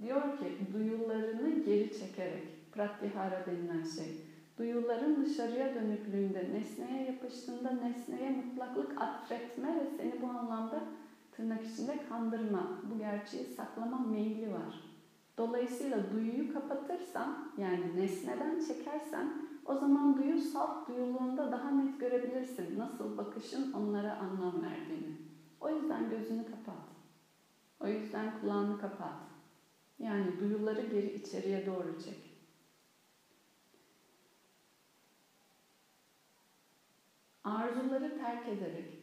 Diyor 0.03 0.39
ki 0.39 0.59
duyularını 0.73 1.65
geri 1.65 1.99
çekerek, 1.99 2.73
pratyahara 2.73 3.47
denilen 3.47 3.85
şey, 3.85 4.25
duyuların 4.59 5.25
dışarıya 5.25 5.75
dönüklüğünde, 5.75 6.49
nesneye 6.53 7.05
yapıştığında 7.05 7.71
nesneye 7.71 8.31
mutlaklık 8.31 9.03
atfetme 9.03 9.69
ve 9.69 9.87
seni 9.97 10.23
bu 10.23 10.27
anlamda 10.27 10.83
tırnak 11.41 11.67
içinde 11.67 12.09
kandırma, 12.09 12.81
bu 12.91 12.99
gerçeği 12.99 13.45
saklama 13.45 13.99
meyli 13.99 14.53
var. 14.53 14.81
Dolayısıyla 15.39 16.13
duyuyu 16.13 16.53
kapatırsan, 16.53 17.53
yani 17.59 17.97
nesneden 17.97 18.61
çekersen, 18.69 19.33
o 19.67 19.75
zaman 19.75 20.17
duyu 20.17 20.39
salt 20.41 20.89
duyuluğunda 20.89 21.53
daha 21.53 21.71
net 21.71 22.01
görebilirsin 22.01 22.79
nasıl 22.79 23.19
bakışın 23.19 23.73
onlara 23.73 24.17
anlam 24.17 24.63
verdiğini. 24.63 25.17
O 25.61 25.71
yüzden 25.71 26.11
gözünü 26.11 26.45
kapat. 26.45 26.85
O 27.81 27.87
yüzden 27.87 28.41
kulağını 28.41 28.79
kapat. 28.79 29.15
Yani 29.99 30.41
duyuları 30.41 30.87
geri 30.87 31.15
içeriye 31.15 31.67
doğru 31.67 32.01
çek. 32.05 32.31
Arzuları 37.45 38.19
terk 38.19 38.49
ederek 38.49 39.00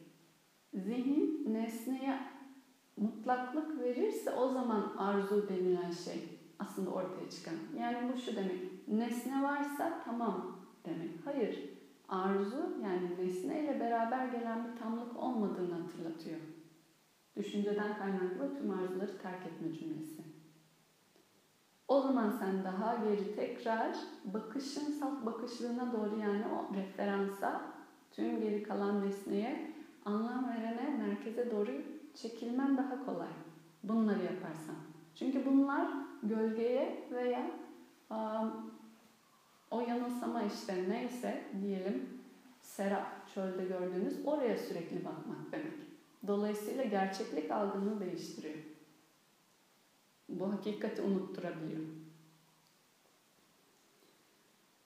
zihin 0.74 1.54
nesneye 1.54 2.18
mutlaklık 2.96 3.80
verirse 3.80 4.30
o 4.30 4.48
zaman 4.48 4.94
arzu 4.96 5.48
denilen 5.48 5.90
şey 5.90 6.38
aslında 6.58 6.90
ortaya 6.90 7.30
çıkan. 7.30 7.54
Yani 7.78 8.12
bu 8.12 8.18
şu 8.18 8.36
demek. 8.36 8.88
Nesne 8.88 9.42
varsa 9.42 10.02
tamam 10.04 10.56
demek. 10.84 11.10
Hayır. 11.24 11.78
Arzu 12.08 12.76
yani 12.82 13.10
nesneyle 13.18 13.80
beraber 13.80 14.26
gelen 14.26 14.64
bir 14.64 14.80
tamlık 14.80 15.16
olmadığını 15.16 15.74
hatırlatıyor. 15.74 16.40
Düşünceden 17.36 17.98
kaynaklı 17.98 18.58
tüm 18.58 18.70
arzuları 18.70 19.18
terk 19.18 19.46
etme 19.46 19.72
cümlesi. 19.72 20.22
O 21.88 22.00
zaman 22.00 22.30
sen 22.30 22.64
daha 22.64 22.96
geri 23.04 23.36
tekrar 23.36 23.96
bakışın 24.24 24.92
salt 24.92 25.26
bakışlığına 25.26 25.92
doğru 25.92 26.20
yani 26.20 26.44
o 26.46 26.74
referansa 26.74 27.62
tüm 28.10 28.40
geri 28.40 28.62
kalan 28.62 29.06
nesneye 29.06 29.77
anlam 30.08 30.48
verene 30.48 31.04
merkeze 31.06 31.50
doğru 31.50 31.70
çekilmen 32.14 32.76
daha 32.76 33.06
kolay. 33.06 33.28
Bunları 33.82 34.24
yaparsan. 34.24 34.76
Çünkü 35.14 35.46
bunlar 35.46 35.88
gölgeye 36.22 37.08
veya 37.10 37.50
um, 38.10 38.72
o 39.70 39.80
yanılsama 39.80 40.42
işte 40.42 40.84
neyse 40.88 41.44
diyelim 41.62 42.08
serap 42.62 43.34
çölde 43.34 43.64
gördüğünüz 43.64 44.14
oraya 44.24 44.58
sürekli 44.58 45.04
bakmak 45.04 45.52
demek. 45.52 45.72
Dolayısıyla 46.26 46.84
gerçeklik 46.84 47.50
algını 47.50 48.00
değiştiriyor. 48.00 48.58
Bu 50.28 50.52
hakikati 50.52 51.02
unutturabiliyor. 51.02 51.82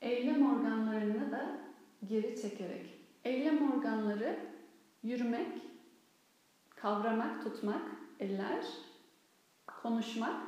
Eylem 0.01 0.57
organlarını 0.57 1.33
da 1.33 1.59
geri 2.09 2.43
çekerek. 2.43 2.99
Eylem 3.25 3.73
organları 3.73 4.52
yürümek, 5.03 5.63
kavramak, 6.71 7.45
tutmak, 7.45 7.83
eller, 8.21 8.67
konuşmak, 9.67 10.43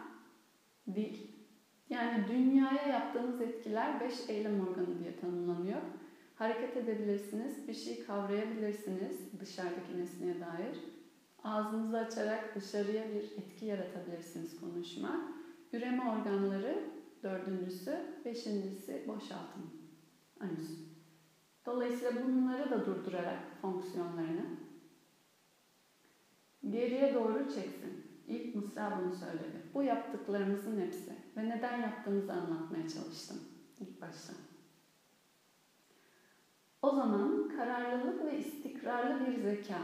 dil. 0.95 1.17
Yani 1.91 2.25
dünyaya 2.29 2.89
yaptığınız 2.89 3.41
etkiler 3.41 4.01
beş 4.01 4.29
eylem 4.29 4.69
organı 4.69 4.99
diye 4.99 5.17
tanımlanıyor. 5.17 5.81
Hareket 6.35 6.77
edebilirsiniz, 6.77 7.69
bir 7.69 7.75
şey 7.75 8.05
kavrayabilirsiniz 8.05 9.41
dışarıdaki 9.41 9.99
nesneye 9.99 10.41
dair. 10.41 10.79
Ağzınızı 11.45 11.99
açarak 11.99 12.55
dışarıya 12.55 13.05
bir 13.15 13.23
etki 13.23 13.67
yaratabilirsiniz 13.67 14.61
konuşma. 14.61 15.33
Üreme 15.73 16.11
organları 16.11 16.85
dördüncüsü, 17.23 17.99
beşincisi 18.25 19.05
boşaltım. 19.09 19.71
Anüs. 20.41 20.94
Dolayısıyla 21.67 22.23
bunları 22.25 22.71
da 22.71 22.87
durdurarak 22.87 23.39
fonksiyonlarını 23.63 24.47
geriye 26.71 27.15
doğru 27.15 27.49
çeksin. 27.49 28.05
İlk 28.27 28.55
mısra 28.55 28.99
bunu 28.99 29.13
söyledi. 29.13 29.61
Bu 29.75 29.83
yaptıklarımızın 29.83 30.81
hepsi 30.81 31.13
ve 31.37 31.49
neden 31.49 31.83
yaptığımızı 31.83 32.33
anlatmaya 32.33 32.89
çalıştım 32.89 33.41
ilk 33.81 34.03
başta. 34.03 34.33
O 36.83 36.91
zaman 36.91 37.49
kararlılık 37.57 38.25
ve 38.25 38.39
istikrarlı 38.39 39.27
bir 39.27 39.33
zeka. 39.43 39.83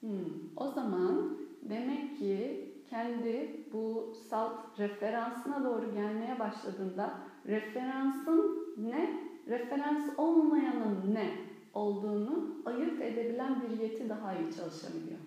Hmm. 0.00 0.56
O 0.56 0.68
zaman 0.68 1.38
demek 1.62 2.16
ki 2.18 2.64
kendi 2.90 3.64
bu 3.72 4.12
salt 4.30 4.78
referansına 4.78 5.64
doğru 5.64 5.92
gelmeye 5.92 6.38
başladığında 6.38 7.14
referansın 7.46 8.74
ne, 8.76 9.23
referans 9.46 10.08
olmayanın 10.18 11.14
ne 11.14 11.30
olduğunu 11.72 12.62
ayırt 12.64 13.00
edebilen 13.02 13.62
bir 13.62 13.70
yeti 13.70 14.08
daha 14.08 14.34
iyi 14.34 14.50
çalışabiliyor. 14.50 15.20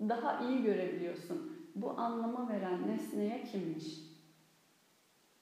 Daha 0.00 0.38
iyi 0.38 0.62
görebiliyorsun. 0.62 1.50
Bu 1.74 1.90
anlama 1.90 2.48
veren 2.48 2.86
nesneye 2.86 3.44
kimmiş? 3.44 4.12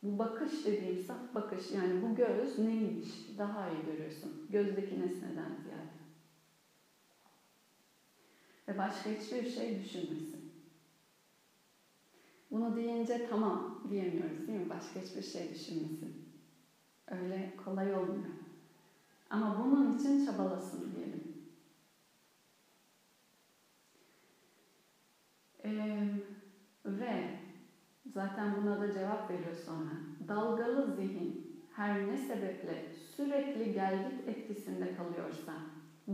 Bu 0.02 0.18
bakış 0.18 0.64
dediğim 0.64 0.98
saf 0.98 1.34
bakış 1.34 1.70
yani 1.70 2.02
bu 2.02 2.14
göz 2.14 2.58
neymiş? 2.58 3.08
Daha 3.38 3.68
iyi 3.68 3.84
görüyorsun. 3.84 4.46
Gözdeki 4.48 5.00
nesneden 5.00 5.56
ziyade. 5.62 6.00
Ve 8.68 8.78
başka 8.78 9.10
hiçbir 9.10 9.44
şey 9.44 9.78
düşünmesin. 9.80 10.50
Bunu 12.50 12.76
deyince 12.76 13.26
tamam 13.30 13.82
diyemiyoruz 13.88 14.46
değil 14.46 14.58
mi? 14.58 14.68
Başka 14.68 15.00
hiçbir 15.00 15.22
şey 15.22 15.50
düşünmesin. 15.50 16.29
Öyle 17.10 17.52
kolay 17.64 17.94
olmuyor. 17.94 18.30
Ama 19.30 19.64
bunun 19.64 19.98
için 19.98 20.26
çabalasın 20.26 20.92
diyelim. 20.96 21.30
Ee, 25.64 26.08
ve 26.84 27.38
zaten 28.06 28.62
buna 28.62 28.80
da 28.80 28.92
cevap 28.92 29.30
veriyor 29.30 29.54
sonra. 29.66 29.90
Dalgalı 30.28 30.96
zihin 30.96 31.60
her 31.72 32.06
ne 32.06 32.18
sebeple 32.18 32.92
sürekli 33.16 33.72
gelgit 33.72 34.28
etkisinde 34.28 34.96
kalıyorsa, 34.96 35.52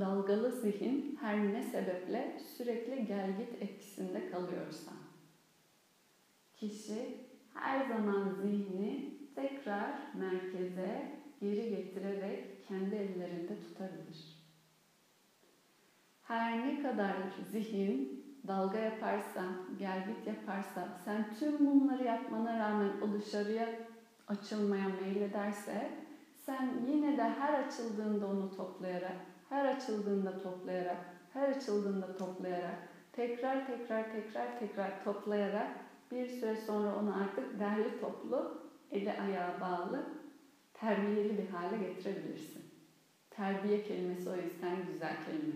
dalgalı 0.00 0.52
zihin 0.52 1.18
her 1.20 1.52
ne 1.52 1.62
sebeple 1.62 2.40
sürekli 2.56 3.06
gelgit 3.06 3.62
etkisinde 3.62 4.30
kalıyorsa, 4.30 4.92
kişi 6.54 7.26
her 7.54 7.88
zaman 7.88 8.34
zihni 8.42 9.16
tekrar 9.36 9.94
merkeze 10.14 11.20
geri 11.40 11.70
getirerek 11.70 12.68
kendi 12.68 12.94
ellerinde 12.94 13.60
tutabilir. 13.60 14.36
Her 16.22 16.66
ne 16.66 16.82
kadar 16.82 17.16
zihin 17.52 18.24
dalga 18.48 18.78
yaparsa, 18.78 19.42
gelgit 19.78 20.26
yaparsa, 20.26 20.88
sen 21.04 21.34
tüm 21.38 21.66
bunları 21.66 22.04
yapmana 22.04 22.58
rağmen 22.58 22.90
o 23.00 23.12
dışarıya 23.12 23.68
açılmaya 24.28 24.88
meylederse, 24.88 25.90
sen 26.46 26.70
yine 26.86 27.18
de 27.18 27.22
her 27.22 27.64
açıldığında 27.64 28.26
onu 28.26 28.56
toplayarak, 28.56 29.16
her 29.48 29.64
açıldığında 29.64 30.42
toplayarak, 30.42 30.98
her 31.32 31.48
açıldığında 31.48 32.16
toplayarak, 32.16 32.88
tekrar 33.12 33.66
tekrar 33.66 34.12
tekrar 34.12 34.58
tekrar 34.58 35.04
toplayarak 35.04 35.70
bir 36.10 36.28
süre 36.28 36.56
sonra 36.56 36.96
onu 36.96 37.16
artık 37.22 37.60
derli 37.60 38.00
toplu, 38.00 38.65
eli 38.90 39.12
ayağı 39.12 39.60
bağlı, 39.60 40.06
terbiyeli 40.74 41.38
bir 41.38 41.48
hale 41.48 41.78
getirebilirsin. 41.78 42.64
Terbiye 43.30 43.82
kelimesi 43.82 44.30
o 44.30 44.36
yüzden 44.36 44.86
güzel 44.92 45.16
kelime. 45.24 45.54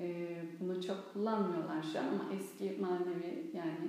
Ee, 0.00 0.44
bunu 0.60 0.82
çok 0.82 1.12
kullanmıyorlar 1.12 1.82
şu 1.82 1.98
an 1.98 2.04
ama 2.04 2.24
eski 2.34 2.76
manevi 2.80 3.50
yani 3.54 3.88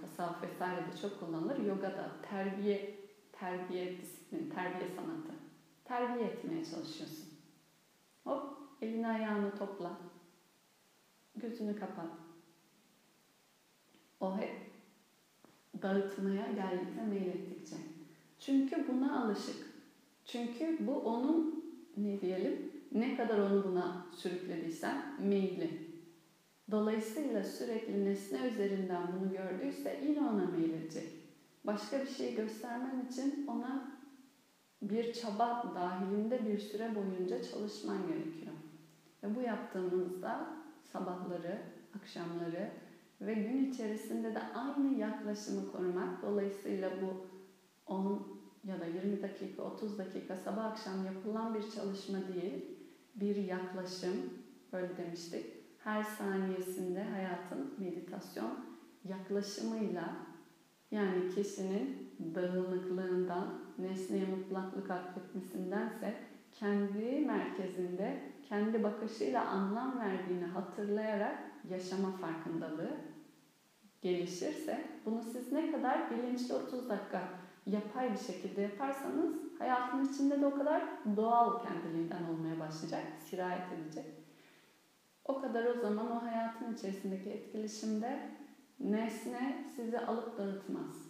tasavvuf 0.00 0.42
vesaire 0.42 0.92
de 0.92 0.96
çok 1.02 1.20
kullanılır. 1.20 1.58
Yoga 1.58 1.90
da 1.90 2.10
terbiye, 2.30 2.94
terbiye 3.32 3.98
disiplin, 3.98 4.50
terbiye 4.50 4.90
sanatı. 4.90 5.32
Terbiye 5.84 6.26
etmeye 6.26 6.64
çalışıyorsun. 6.64 7.28
Hop 8.24 8.58
elini 8.82 9.08
ayağını 9.08 9.58
topla. 9.58 9.98
Gözünü 11.36 11.78
kapat. 11.78 12.10
O 14.20 14.38
hep 14.38 14.75
dağıtmaya, 15.82 16.46
geldikçe 16.52 17.02
meylettikçe. 17.08 17.76
Çünkü 18.40 18.88
buna 18.88 19.22
alışık. 19.22 19.66
Çünkü 20.24 20.86
bu 20.86 20.94
onun 20.94 21.64
ne 21.96 22.20
diyelim 22.20 22.72
ne 22.92 23.16
kadar 23.16 23.38
onu 23.38 23.64
buna 23.64 24.06
sürüklediysen 24.16 25.02
meyli. 25.20 25.86
Dolayısıyla 26.70 27.44
sürekli 27.44 28.04
nesne 28.04 28.38
üzerinden 28.48 29.02
bunu 29.12 29.30
gördüyse 29.32 30.00
yine 30.06 30.20
ona 30.20 30.46
meyledecek. 30.46 31.08
Başka 31.64 32.00
bir 32.00 32.06
şey 32.06 32.34
göstermen 32.34 33.06
için 33.10 33.46
ona 33.46 33.96
bir 34.82 35.12
çaba 35.12 35.72
dahilinde 35.74 36.46
bir 36.46 36.58
süre 36.58 36.94
boyunca 36.94 37.42
çalışman 37.42 38.06
gerekiyor. 38.06 38.54
Ve 39.22 39.34
bu 39.36 39.40
yaptığımızda 39.40 40.46
sabahları, 40.92 41.58
akşamları 41.96 42.70
ve 43.20 43.34
gün 43.34 43.70
içerisinde 43.70 44.34
de 44.34 44.42
aynı 44.54 44.98
yaklaşımı 44.98 45.72
korumak. 45.72 46.22
Dolayısıyla 46.22 46.90
bu 47.02 47.26
10 47.92 48.26
ya 48.64 48.80
da 48.80 48.86
20 48.86 49.22
dakika, 49.22 49.62
30 49.62 49.98
dakika 49.98 50.36
sabah 50.36 50.64
akşam 50.64 51.06
yapılan 51.06 51.54
bir 51.54 51.70
çalışma 51.70 52.18
değil, 52.34 52.64
bir 53.14 53.36
yaklaşım, 53.36 54.16
böyle 54.72 54.96
demiştik. 54.96 55.46
Her 55.78 56.02
saniyesinde 56.02 57.04
hayatın 57.04 57.74
meditasyon 57.78 58.50
yaklaşımıyla 59.04 60.16
yani 60.90 61.34
kişinin 61.34 62.12
dağınıklığından, 62.34 63.58
nesneye 63.78 64.26
mutlaklık 64.26 64.90
atfetmesindense 64.90 66.14
kendi 66.60 67.20
merkezinde, 67.26 68.20
kendi 68.48 68.82
bakışıyla 68.82 69.46
anlam 69.46 70.00
verdiğini 70.00 70.44
hatırlayarak 70.44 71.38
yaşama 71.70 72.12
farkındalığı 72.12 72.96
gelişirse 74.02 74.84
bunu 75.04 75.22
siz 75.22 75.52
ne 75.52 75.72
kadar 75.72 76.10
bilinçli 76.10 76.54
30 76.54 76.88
dakika 76.88 77.22
yapay 77.66 78.12
bir 78.12 78.18
şekilde 78.18 78.62
yaparsanız 78.62 79.34
hayatın 79.58 80.04
içinde 80.04 80.40
de 80.40 80.46
o 80.46 80.54
kadar 80.58 80.82
doğal 81.16 81.62
kendiliğinden 81.62 82.24
olmaya 82.24 82.60
başlayacak, 82.60 83.02
sirayet 83.18 83.72
edecek. 83.72 84.06
O 85.24 85.40
kadar 85.40 85.64
o 85.64 85.80
zaman 85.80 86.10
o 86.10 86.22
hayatın 86.22 86.74
içerisindeki 86.74 87.30
etkileşimde 87.30 88.20
nesne 88.80 89.64
sizi 89.76 89.98
alıp 89.98 90.38
dağıtmaz. 90.38 91.06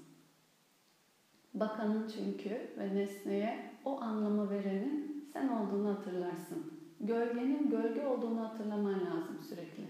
Bakanın 1.55 2.09
çünkü 2.09 2.71
ve 2.79 2.95
nesneye 2.95 3.71
o 3.85 4.01
anlamı 4.01 4.51
verenin 4.51 5.16
sen 5.37 5.49
olduğunu 5.49 5.89
hatırlarsın. 5.89 6.73
Gölgenin 7.01 7.71
gölge 7.71 8.07
olduğunu 8.07 8.49
hatırlaman 8.49 9.01
lazım 9.07 9.39
sürekli. 9.49 9.87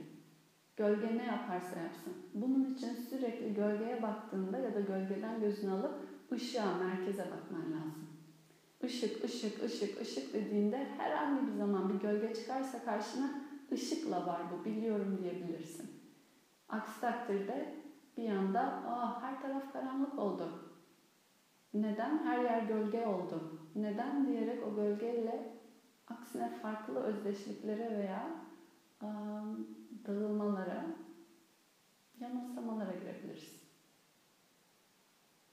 Gölge 0.77 1.19
ne 1.19 1.25
yaparsa 1.25 1.81
yapsın. 1.81 2.13
Bunun 2.35 2.75
için 2.75 2.95
sürekli 2.95 3.55
gölgeye 3.55 4.03
baktığında 4.03 4.59
ya 4.59 4.75
da 4.75 4.81
gölgeden 4.81 5.41
gözünü 5.41 5.71
alıp 5.71 5.95
ışığa, 6.33 6.75
merkeze 6.75 7.25
bakman 7.25 7.73
lazım. 7.73 8.09
Işık, 8.83 9.25
ışık, 9.25 9.63
ışık, 9.63 10.01
ışık 10.01 10.35
dediğinde 10.35 10.87
herhangi 10.99 11.47
bir 11.47 11.53
zaman 11.53 11.89
bir 11.89 11.95
gölge 11.95 12.35
çıkarsa 12.35 12.85
karşına 12.85 13.31
ışıkla 13.73 14.27
var 14.27 14.41
bu, 14.53 14.65
biliyorum 14.65 15.19
diyebilirsin. 15.23 15.91
Aksi 16.69 17.01
takdirde 17.01 17.75
bir 18.17 18.31
anda 18.31 18.61
Aa, 18.61 19.23
her 19.23 19.43
taraf 19.43 19.73
karanlık 19.73 20.19
oldu. 20.19 20.66
Neden? 21.83 22.19
Her 22.25 22.45
yer 22.45 22.63
gölge 22.63 23.07
oldu. 23.07 23.61
Neden 23.75 24.27
diyerek 24.27 24.67
o 24.67 24.75
gölgeyle 24.77 25.57
aksine 26.09 26.51
farklı 26.63 27.01
özdeşliklere 27.01 27.99
veya 27.99 28.31
um, 29.03 29.69
dağılmalara, 30.07 30.87
yanılsamalara 32.21 32.93
girebilirsin. 32.93 33.61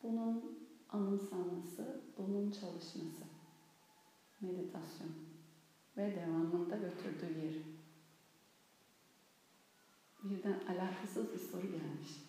Bunun 0.04 0.60
anımsanması, 0.90 2.02
bunun 2.18 2.52
çalışması. 2.52 3.24
Meditasyon 4.42 5.12
ve 5.98 6.16
devamında 6.16 6.76
götürdüğü 6.76 7.46
yer. 7.46 7.56
Birden 10.24 10.60
alakasız 10.68 11.34
bir 11.34 11.40
soru 11.40 11.62
gelmiş. 11.62 12.24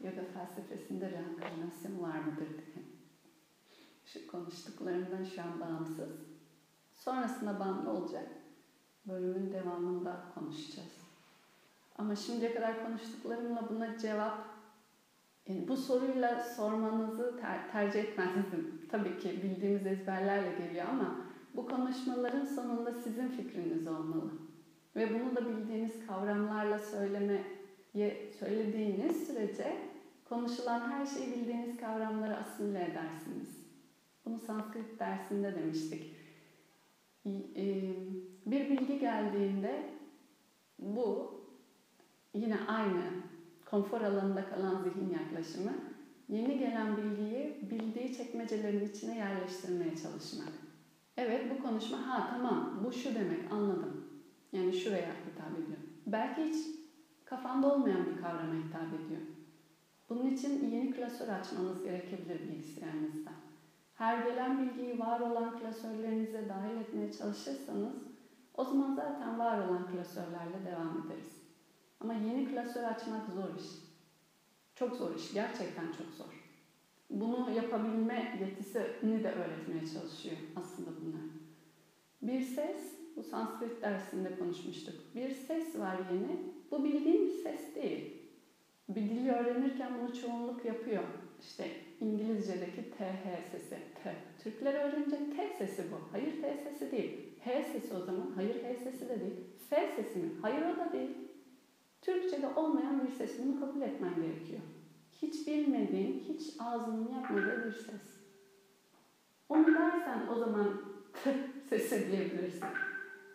Yoga 0.00 0.24
felsefesinde 0.24 1.10
reenkarnasyon 1.10 2.02
var 2.02 2.18
mıdır 2.18 2.48
diye. 2.48 2.99
Şu 4.12 4.26
konuştuklarımdan 4.26 5.24
şu 5.24 5.42
an 5.42 5.60
bağımsız. 5.60 6.08
Sonrasında 6.94 7.60
bağımlı 7.60 7.90
olacak. 7.90 8.28
Bölümün 9.08 9.52
devamında 9.52 10.24
konuşacağız. 10.34 10.92
Ama 11.98 12.16
şimdiye 12.16 12.54
kadar 12.54 12.86
konuştuklarımla 12.86 13.68
buna 13.70 13.98
cevap 13.98 14.38
yani 15.46 15.68
bu 15.68 15.76
soruyla 15.76 16.40
sormanızı 16.40 17.40
ter- 17.40 17.72
tercih 17.72 18.00
etmezdim. 18.00 18.86
Tabii 18.90 19.18
ki 19.18 19.40
bildiğimiz 19.42 19.86
ezberlerle 19.86 20.66
geliyor 20.66 20.86
ama 20.90 21.16
bu 21.54 21.68
konuşmaların 21.68 22.44
sonunda 22.44 22.92
sizin 22.92 23.28
fikriniz 23.28 23.88
olmalı. 23.88 24.30
Ve 24.96 25.20
bunu 25.20 25.36
da 25.36 25.48
bildiğiniz 25.48 26.06
kavramlarla 26.06 26.78
söyleme 26.78 27.42
söylediğiniz 28.38 29.26
sürece 29.26 29.76
konuşulan 30.28 30.90
her 30.90 31.06
şeyi 31.06 31.36
bildiğiniz 31.36 31.76
kavramları 31.76 32.36
asimile 32.36 32.84
edersiniz. 32.84 33.59
Bunu 34.30 34.38
Sanskrit 34.38 35.00
dersinde 35.00 35.54
demiştik. 35.54 36.14
Bir 38.46 38.70
bilgi 38.70 38.98
geldiğinde 38.98 39.84
bu 40.78 41.34
yine 42.34 42.58
aynı 42.68 43.02
konfor 43.66 44.00
alanında 44.00 44.48
kalan 44.48 44.82
zihin 44.82 45.10
yaklaşımı 45.10 45.72
yeni 46.28 46.58
gelen 46.58 46.96
bilgiyi 46.96 47.70
bildiği 47.70 48.16
çekmecelerin 48.16 48.88
içine 48.88 49.16
yerleştirmeye 49.16 49.96
çalışmak. 49.96 50.52
Evet 51.16 51.44
bu 51.50 51.62
konuşma 51.62 52.08
ha 52.08 52.30
tamam 52.30 52.80
bu 52.84 52.92
şu 52.92 53.14
demek 53.14 53.52
anladım. 53.52 54.06
Yani 54.52 54.72
şuraya 54.72 55.12
hitap 55.12 55.52
ediyor. 55.52 55.78
Belki 56.06 56.42
hiç 56.42 56.66
kafanda 57.24 57.74
olmayan 57.74 58.06
bir 58.06 58.22
kavrama 58.22 58.54
hitap 58.54 58.88
ediyor. 59.04 59.20
Bunun 60.08 60.26
için 60.26 60.70
yeni 60.70 60.90
klasör 60.90 61.28
açmanız 61.28 61.82
gerekebilir 61.82 62.40
bilgisayarınızda. 62.48 63.39
Her 64.00 64.24
gelen 64.24 64.58
bilgiyi 64.62 64.98
var 64.98 65.20
olan 65.20 65.58
klasörlerinize 65.58 66.48
dahil 66.48 66.76
etmeye 66.76 67.12
çalışırsanız 67.12 67.94
o 68.54 68.64
zaman 68.64 68.94
zaten 68.94 69.38
var 69.38 69.68
olan 69.68 69.86
klasörlerle 69.86 70.66
devam 70.66 71.06
ederiz. 71.06 71.42
Ama 72.00 72.14
yeni 72.14 72.50
klasör 72.50 72.84
açmak 72.84 73.26
zor 73.34 73.60
iş. 73.60 73.66
Çok 74.74 74.96
zor 74.96 75.14
iş. 75.14 75.32
Gerçekten 75.32 75.86
çok 75.86 76.14
zor. 76.18 76.50
Bunu 77.10 77.50
yapabilme 77.50 78.38
yetisini 78.40 79.24
de 79.24 79.32
öğretmeye 79.32 79.86
çalışıyor 79.94 80.36
aslında 80.56 80.90
bunlar. 81.00 81.30
Bir 82.22 82.42
ses, 82.42 82.94
bu 83.16 83.22
Sanskrit 83.22 83.82
dersinde 83.82 84.38
konuşmuştuk. 84.38 84.94
Bir 85.14 85.30
ses 85.30 85.78
var 85.78 85.96
yeni. 86.12 86.40
Bu 86.70 86.84
bildiğin 86.84 87.26
bir 87.26 87.42
ses 87.42 87.74
değil. 87.74 88.22
Bir 88.88 89.02
dili 89.02 89.32
öğrenirken 89.32 89.92
bunu 90.00 90.20
çoğunluk 90.20 90.64
yapıyor. 90.64 91.04
İşte 91.40 91.89
İngilizce'deki 92.00 92.90
TH 92.90 93.50
sesi, 93.52 93.78
T. 94.04 94.14
Türkler 94.42 94.74
öğrenince 94.74 95.16
T 95.36 95.48
sesi 95.58 95.84
bu. 95.92 95.96
Hayır 96.12 96.42
T 96.42 96.56
sesi 96.56 96.92
değil. 96.92 97.38
H 97.40 97.64
sesi 97.64 97.94
o 97.94 98.00
zaman. 98.00 98.32
Hayır 98.34 98.64
H 98.64 98.76
sesi 98.76 99.08
de 99.08 99.20
değil. 99.20 99.36
F 99.70 99.92
sesi 99.96 100.18
mi? 100.18 100.30
Hayır 100.42 100.62
o 100.62 100.76
da 100.76 100.92
değil. 100.92 101.10
Türkçe'de 102.02 102.46
olmayan 102.46 103.06
bir 103.06 103.12
ses. 103.12 103.38
Bunu 103.44 103.60
kabul 103.60 103.82
etmen 103.82 104.14
gerekiyor. 104.14 104.60
Hiç 105.22 105.46
bilmediğin, 105.46 106.24
hiç 106.28 106.54
ağzının 106.58 107.08
yapmadığı 107.14 107.64
bir 107.66 107.72
ses. 107.72 108.20
Onu 109.48 109.66
dersen 109.66 110.26
o 110.30 110.34
zaman 110.34 110.82
T 111.24 111.34
sesi 111.68 112.12
diyebilirsin. 112.12 112.64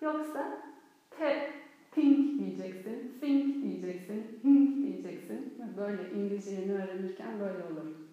Yoksa 0.02 0.62
T, 1.10 1.50
think 1.92 2.40
diyeceksin, 2.40 3.18
think 3.20 3.64
diyeceksin, 3.64 4.40
think 4.42 4.78
diyeceksin. 4.78 5.54
Böyle 5.78 6.12
İngilizceyi 6.12 6.72
öğrenirken 6.72 7.40
böyle 7.40 7.64
olur. 7.64 8.05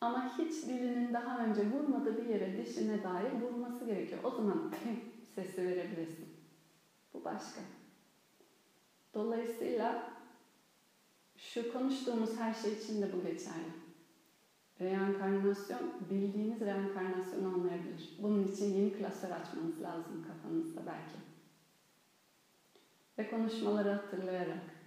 Ama 0.00 0.38
hiç 0.38 0.62
dilinin 0.62 1.14
daha 1.14 1.46
önce 1.46 1.70
vurmadığı 1.70 2.16
bir 2.18 2.24
yere 2.24 2.56
dişine 2.56 3.04
dair 3.04 3.32
vurması 3.32 3.84
gerekiyor. 3.84 4.20
O 4.24 4.30
zaman 4.30 4.70
sesi 5.34 5.66
verebilirsin. 5.66 6.28
Bu 7.14 7.24
başka. 7.24 7.60
Dolayısıyla 9.14 10.10
şu 11.36 11.72
konuştuğumuz 11.72 12.36
her 12.36 12.54
şey 12.54 12.72
için 12.72 13.02
de 13.02 13.12
bu 13.12 13.22
geçerli. 13.22 13.70
Reenkarnasyon 14.80 15.92
bildiğiniz 16.00 16.60
reenkarnasyonu 16.60 17.46
anlayabilir. 17.48 18.14
Bunun 18.18 18.46
için 18.46 18.74
yeni 18.74 18.92
klasör 18.92 19.30
açmanız 19.30 19.82
lazım 19.82 20.22
kafanızda 20.22 20.86
belki. 20.86 21.18
Ve 23.18 23.30
konuşmaları 23.30 23.90
hatırlayarak 23.90 24.79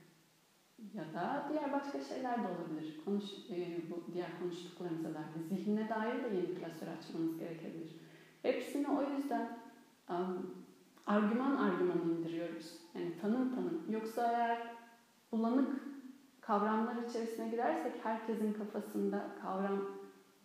ya 0.94 1.14
da 1.14 1.50
diğer 1.50 1.74
başka 1.74 2.00
şeyler 2.00 2.44
de 2.44 2.48
olabilir. 2.48 3.02
Konuş, 3.06 3.24
e, 3.52 3.82
bu 3.92 4.14
diğer 4.14 4.40
konuştuklarımıza 4.40 5.10
dair. 5.14 5.44
Zihnine 5.50 5.90
dair 5.90 6.24
de 6.24 6.36
yeni 6.36 6.56
klasör 6.56 6.88
açmanız 6.88 7.40
gerekebilir. 7.40 7.96
Hepsini 8.42 8.88
o 8.90 9.16
yüzden 9.16 9.58
um, 10.10 10.56
argüman 11.08 11.56
argüman 11.58 12.10
indiriyoruz. 12.10 12.78
Yani 12.96 13.18
tanım 13.22 13.56
tanım. 13.56 13.82
Yoksa 13.90 14.32
eğer 14.32 14.76
bulanık 15.32 15.82
kavramlar 16.42 16.96
içerisine 17.10 17.50
girersek 17.50 18.06
herkesin 18.06 18.54
kafasında 18.54 19.36
kavram 19.42 19.82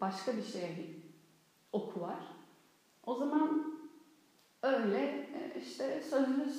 başka 0.00 0.36
bir 0.36 0.42
şeye 0.42 0.86
oku 1.72 2.00
var. 2.00 2.18
O 3.06 3.14
zaman 3.14 3.74
öyle 4.62 4.98
e, 5.08 5.60
işte 5.60 6.02
sözlü 6.02 6.50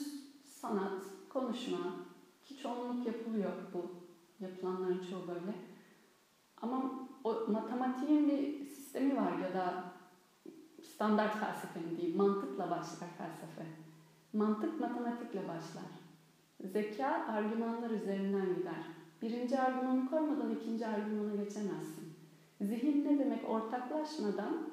sanat, 0.43 1.03
konuşma 1.29 2.08
ki 2.49 2.57
çoğunluk 2.57 3.07
yapılıyor 3.07 3.51
bu 3.73 3.85
yapılanların 4.39 5.05
çoğu 5.09 5.27
böyle. 5.27 5.55
Ama 6.61 7.07
o 7.23 7.47
matematiğin 7.47 8.29
bir 8.29 8.65
sistemi 8.65 9.17
var 9.17 9.37
ya 9.37 9.53
da 9.53 9.83
standart 10.83 11.39
felsefenin 11.39 11.97
değil, 11.97 12.15
mantıkla 12.15 12.69
başlar 12.69 13.09
felsefe. 13.17 13.65
Mantık 14.33 14.79
matematikle 14.79 15.47
başlar. 15.47 15.91
Zeka 16.63 17.07
argümanlar 17.07 17.89
üzerinden 17.89 18.55
gider. 18.55 18.83
Birinci 19.21 19.59
argümanı 19.59 20.09
koymadan 20.09 20.55
ikinci 20.55 20.87
argümana 20.87 21.35
geçemezsin. 21.35 22.13
Zihin 22.61 23.05
ne 23.05 23.19
demek 23.19 23.49
ortaklaşmadan, 23.49 24.69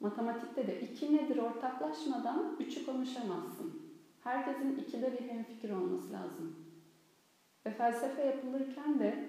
matematikte 0.00 0.66
de 0.66 0.80
iki 0.80 1.16
nedir 1.16 1.38
ortaklaşmadan 1.38 2.56
üçü 2.60 2.86
konuşamazsın. 2.86 3.82
Herkesin 4.24 4.76
ikide 4.76 5.12
bir 5.12 5.28
hemfikir 5.28 5.70
olması 5.70 6.12
lazım. 6.12 6.67
Ve 7.68 7.72
felsefe 7.72 8.22
yapılırken 8.22 8.98
de 8.98 9.28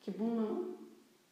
ki 0.00 0.14
bunu 0.18 0.64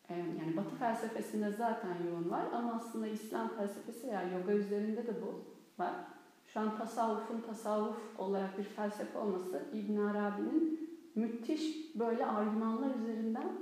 yani 0.09 0.57
Batı 0.57 0.77
felsefesinde 0.77 1.51
zaten 1.51 1.97
yoğun 2.11 2.31
var 2.31 2.45
ama 2.53 2.73
aslında 2.73 3.07
İslam 3.07 3.49
felsefesi 3.49 4.07
veya 4.07 4.23
yoga 4.23 4.53
üzerinde 4.53 5.07
de 5.07 5.23
bu 5.23 5.45
var. 5.83 5.93
Şu 6.47 6.61
an 6.61 6.79
tasavvufun 6.79 7.41
tasavvuf 7.41 7.97
olarak 8.19 8.59
bir 8.59 8.63
felsefe 8.65 9.19
olması 9.19 9.63
İbn 9.73 9.97
Arabi'nin 9.97 10.91
müthiş 11.15 11.95
böyle 11.95 12.27
argümanlar 12.27 12.95
üzerinden 12.95 13.53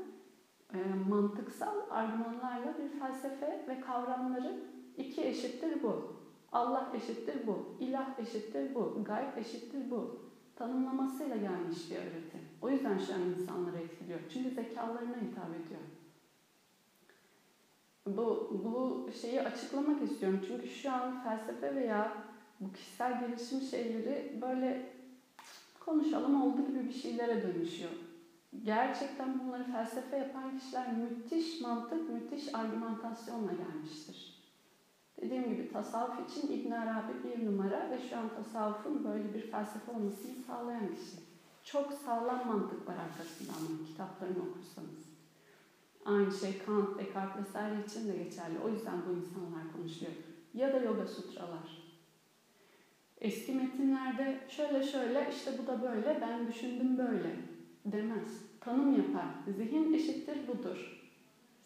e, 0.74 0.78
mantıksal 1.09 1.76
argümanlarla 1.90 2.74
bir 2.78 3.00
felsefe 3.00 3.64
ve 3.68 3.80
kavramları 3.80 4.61
iki 4.96 5.24
eşittir 5.24 5.83
bu. 5.83 6.16
Allah 6.52 6.92
eşittir 6.94 7.46
bu, 7.46 7.76
ilah 7.80 8.18
eşittir 8.18 8.74
bu, 8.74 9.04
gayb 9.04 9.37
eşittir 9.37 9.90
bu. 9.90 10.23
Tanımlamasıyla 10.57 11.37
gelmiş 11.37 11.90
bir 11.90 11.97
öğreti. 11.97 12.38
O 12.62 12.71
yüzden 12.71 12.99
şu 12.99 13.14
an 13.14 13.21
insanları 13.21 13.79
etkiliyor. 13.79 14.21
Çünkü 14.33 14.51
zekalarına 14.51 15.17
hitap 15.17 15.51
ediyor. 15.51 15.81
Bu, 18.07 18.51
bu 18.64 19.09
şeyi 19.21 19.43
açıklamak 19.43 20.03
istiyorum. 20.03 20.40
Çünkü 20.49 20.69
şu 20.69 20.93
an 20.93 21.23
felsefe 21.23 21.75
veya 21.75 22.12
bu 22.61 22.73
kişisel 22.73 23.21
gelişim 23.21 23.61
şeyleri 23.61 24.38
böyle 24.43 24.93
konuşalım 25.81 26.43
oldu 26.43 26.67
gibi 26.67 26.85
bir 26.88 26.93
şeylere 26.93 27.43
dönüşüyor. 27.43 27.90
Gerçekten 28.64 29.40
bunları 29.40 29.64
felsefe 29.64 30.17
yapan 30.17 30.59
kişiler 30.59 30.93
müthiş 30.93 31.61
mantık, 31.61 32.11
müthiş 32.11 32.55
argümantasyonla 32.55 33.53
gelmiştir. 33.53 34.34
Dediğim 35.20 35.44
gibi 35.44 35.72
tasavvuf 35.72 36.31
için 36.31 36.53
İbn 36.53 36.70
Arabi 36.70 37.12
bir 37.24 37.46
numara 37.46 37.90
ve 37.90 38.09
şu 38.11 38.16
an 38.16 38.29
tasavvufun 38.29 39.05
böyle 39.05 39.35
bir 39.35 39.50
felsefe 39.50 39.92
olmasını 39.92 40.44
sağlayan 40.46 40.94
kişi. 40.94 41.16
Çok 41.64 41.92
sağlam 41.92 42.46
mantık 42.46 42.88
var 42.88 42.94
arkasında 42.94 43.53
ama 43.59 43.87
kitaplarını 43.87 44.38
okursanız. 44.38 45.05
Aynı 46.05 46.33
şey 46.33 46.59
Kant, 46.59 46.98
Descartes 46.98 47.46
vesaire 47.46 47.85
için 47.87 48.09
de 48.09 48.24
geçerli. 48.24 48.59
O 48.64 48.68
yüzden 48.68 48.94
bu 49.09 49.12
insanlar 49.12 49.72
konuşuyor. 49.77 50.12
Ya 50.55 50.72
da 50.72 50.79
yoga 50.79 51.07
sutralar. 51.07 51.85
Eski 53.20 53.53
metinlerde 53.53 54.40
şöyle 54.48 54.83
şöyle 54.83 55.31
işte 55.33 55.59
bu 55.62 55.66
da 55.66 55.83
böyle 55.83 56.18
ben 56.20 56.48
düşündüm 56.48 56.98
böyle 56.98 57.37
demez. 57.85 58.42
Tanım 58.61 58.96
yapar. 58.96 59.27
Zihin 59.57 59.94
eşittir 59.94 60.48
budur. 60.48 61.09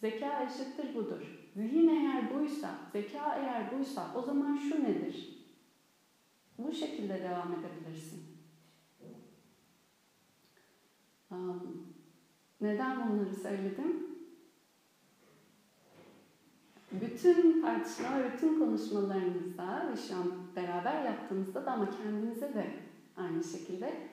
Zeka 0.00 0.44
eşittir 0.44 0.94
budur. 0.94 1.37
Zihin 1.56 1.88
eğer 1.88 2.34
buysa, 2.34 2.70
zeka 2.92 3.34
eğer 3.34 3.78
buysa 3.78 4.12
o 4.14 4.22
zaman 4.22 4.56
şu 4.56 4.84
nedir? 4.84 5.28
Bu 6.58 6.72
şekilde 6.72 7.22
devam 7.22 7.52
edebilirsin. 7.52 8.22
Neden 12.60 13.10
bunları 13.10 13.34
söyledim? 13.34 14.08
bütün 16.92 17.62
tartışma 17.62 18.08
bütün 18.32 18.58
konuşmalarınızda 18.58 19.88
ve 19.92 19.96
şu 19.96 20.16
an 20.16 20.32
beraber 20.56 21.04
yaptığınızda 21.04 21.66
da 21.66 21.72
ama 21.72 21.90
kendinize 21.90 22.54
de 22.54 22.66
aynı 23.16 23.44
şekilde 23.44 24.08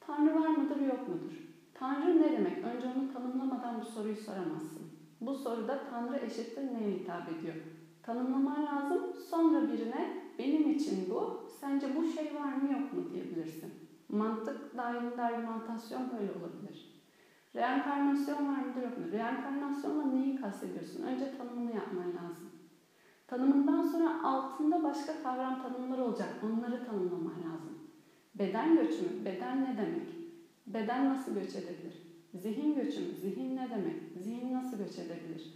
Tanrı 0.00 0.34
var 0.34 0.48
mıdır 0.48 0.80
yok 0.80 1.08
mudur? 1.08 1.32
Tanrı 1.74 2.22
ne 2.22 2.32
demek? 2.32 2.58
Önce 2.64 2.86
onu 2.86 3.12
tanımlamadan 3.12 3.80
bu 3.80 3.84
soruyu 3.84 4.16
soramazsın. 4.16 4.87
Bu 5.20 5.34
soruda 5.34 5.80
Tanrı 5.90 6.16
eşittir 6.16 6.62
neye 6.62 6.90
hitap 6.90 7.28
ediyor? 7.28 7.54
Tanımlaman 8.02 8.66
lazım. 8.66 9.14
Sonra 9.30 9.72
birine 9.72 10.32
benim 10.38 10.70
için 10.70 11.10
bu, 11.10 11.46
sence 11.60 11.96
bu 11.96 12.06
şey 12.06 12.34
var 12.34 12.52
mı 12.52 12.72
yok 12.72 12.92
mu 12.92 13.10
diyebilirsin. 13.12 13.72
Mantık 14.08 14.76
dahilinde 14.76 15.22
argümantasyon 15.22 16.02
böyle 16.12 16.32
olabilir. 16.32 16.98
Reenkarnasyon 17.54 18.48
var 18.48 18.64
mıdır 18.64 18.82
yok 18.82 18.98
mu? 18.98 19.12
Reenkarnasyonla 19.12 20.04
neyi 20.04 20.40
kastediyorsun? 20.40 21.02
Önce 21.02 21.38
tanımını 21.38 21.74
yapman 21.74 22.06
lazım. 22.08 22.48
Tanımından 23.26 23.82
sonra 23.82 24.22
altında 24.24 24.82
başka 24.82 25.22
kavram 25.22 25.62
tanımları 25.62 26.04
olacak. 26.04 26.28
Onları 26.42 26.84
tanımlaman 26.84 27.34
lazım. 27.52 27.78
Beden 28.34 28.76
göçü 28.76 29.02
mü? 29.02 29.24
Beden 29.24 29.64
ne 29.64 29.76
demek? 29.78 30.18
Beden 30.66 31.08
nasıl 31.08 31.34
göç 31.34 31.56
edebilir? 31.56 32.07
Zihin 32.34 32.74
göçü 32.74 33.00
mü? 33.00 33.14
Zihin 33.20 33.56
ne 33.56 33.70
demek? 33.70 34.02
Zihin 34.22 34.54
nasıl 34.54 34.78
göç 34.78 34.98
edebilir? 34.98 35.54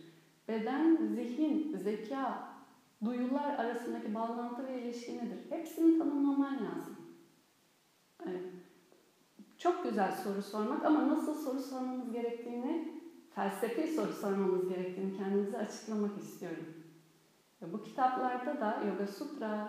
Beden, 0.48 0.96
zihin, 1.14 1.76
zeka, 1.76 2.48
duyular 3.04 3.54
arasındaki 3.58 4.14
bağlantı 4.14 4.66
ve 4.66 4.82
ilişki 4.82 5.16
nedir? 5.16 5.38
Hepsini 5.50 5.98
tanımlaman 5.98 6.54
lazım. 6.54 6.96
Evet. 8.26 8.44
Çok 9.58 9.84
güzel 9.84 10.12
soru 10.12 10.42
sormak 10.42 10.84
ama 10.84 11.08
nasıl 11.08 11.34
soru 11.34 11.60
sormamız 11.60 12.12
gerektiğini, 12.12 13.02
felsefi 13.34 13.94
soru 13.94 14.12
sormamız 14.12 14.68
gerektiğini 14.68 15.16
kendinize 15.16 15.58
açıklamak 15.58 16.18
istiyorum. 16.18 16.66
Bu 17.62 17.82
kitaplarda 17.82 18.60
da 18.60 18.82
Yoga 18.86 19.06
Sutra 19.06 19.68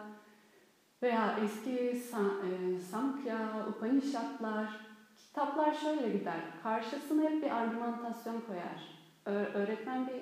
veya 1.02 1.40
eski 1.44 1.80
e, 1.80 2.80
Samkhya, 2.92 3.68
Upanishadlar, 3.70 4.93
kitaplar 5.34 5.74
şöyle 5.74 6.10
gider. 6.10 6.40
Karşısına 6.64 7.30
hep 7.30 7.44
bir 7.44 7.52
argümantasyon 7.52 8.42
koyar. 8.42 9.04
Öğretmen 9.26 10.08
bir 10.08 10.22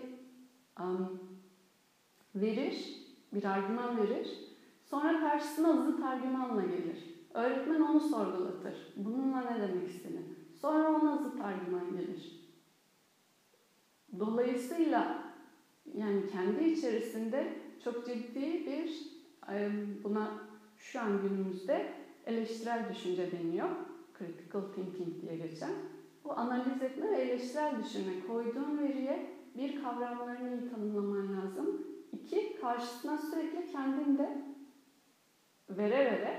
um, 0.83 1.19
verir, 2.35 2.97
bir 3.33 3.43
argüman 3.43 3.97
verir. 3.97 4.29
Sonra 4.83 5.19
karşısına 5.19 5.85
zıt 5.85 6.03
argümanla 6.03 6.61
gelir. 6.61 7.03
Öğretmen 7.33 7.81
onu 7.81 7.99
sorgulatır. 7.99 8.93
Bununla 8.95 9.41
ne 9.41 9.61
demek 9.61 9.89
istedin? 9.89 10.37
Sonra 10.61 10.89
ona 10.89 11.17
zıt 11.17 11.41
argüman 11.41 11.91
gelir. 11.91 12.41
Dolayısıyla 14.19 15.23
yani 15.93 16.27
kendi 16.27 16.63
içerisinde 16.63 17.53
çok 17.83 18.05
ciddi 18.05 18.65
bir 18.65 19.11
buna 20.03 20.31
şu 20.77 20.99
an 20.99 21.21
günümüzde 21.21 21.93
eleştirel 22.25 22.85
düşünce 22.89 23.31
deniyor. 23.31 23.69
Critical 24.21 24.63
thinking 24.71 25.21
diye 25.21 25.35
geçen. 25.35 25.73
Bu 26.23 26.39
analiz 26.39 26.81
etme 26.81 27.11
ve 27.11 27.17
eleştirel 27.17 27.79
düşünme. 27.79 28.19
Koyduğun 28.27 28.77
veriye 28.83 29.19
bir 29.55 29.75
kavramlarını 29.75 30.49
iyi 30.49 30.65
tanımlaman 30.71 31.33
lazım. 31.33 31.67
İki, 32.11 32.53
karşısına 32.61 33.17
sürekli 33.17 33.65
kendin 33.65 34.17
de 34.17 34.29
vere 35.69 36.05
vere 36.05 36.35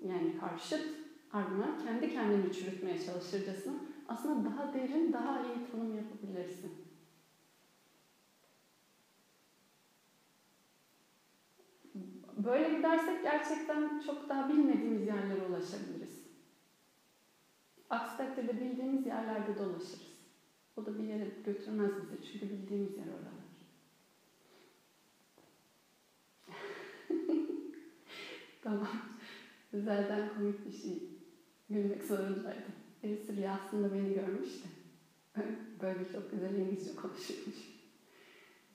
yani 0.00 0.34
karşıt 0.34 0.82
argüman 1.30 1.78
kendi 1.78 2.08
kendini 2.08 2.52
çürütmeye 2.52 2.98
çalışırcasına 2.98 3.74
aslında 4.06 4.44
daha 4.50 4.72
derin, 4.72 5.12
daha 5.12 5.40
iyi 5.40 5.62
tanım 5.62 5.94
yapabilirsin. 5.94 6.72
Böyle 12.36 12.68
gidersek 12.68 13.22
gerçekten 13.22 13.90
çok 14.06 14.28
daha 14.28 14.48
bilmediğimiz 14.48 15.06
yerlere 15.06 15.42
ulaşabiliriz. 15.42 16.07
Aksi 17.90 18.16
takdirde 18.16 18.60
bildiğimiz 18.60 19.06
yerlerde 19.06 19.58
dolaşırız. 19.58 20.08
O 20.76 20.86
da 20.86 20.98
bir 20.98 21.04
yere 21.04 21.28
götürmez 21.44 21.90
bizi 22.02 22.32
çünkü 22.32 22.50
bildiğimiz 22.50 22.96
yer 22.96 23.06
oralar. 23.06 23.38
tamam. 28.62 28.88
Zaten 29.74 30.28
komik 30.36 30.66
bir 30.66 30.72
şey. 30.72 31.02
Gülmek 31.70 32.04
zorundaydım. 32.04 32.72
Birisi 33.02 33.36
rüyasında 33.36 33.94
beni 33.94 34.14
görmüştü. 34.14 34.68
Böyle 35.82 36.12
çok 36.12 36.30
güzel 36.30 36.54
İngilizce 36.54 36.96
konuşuyormuş. 36.96 37.56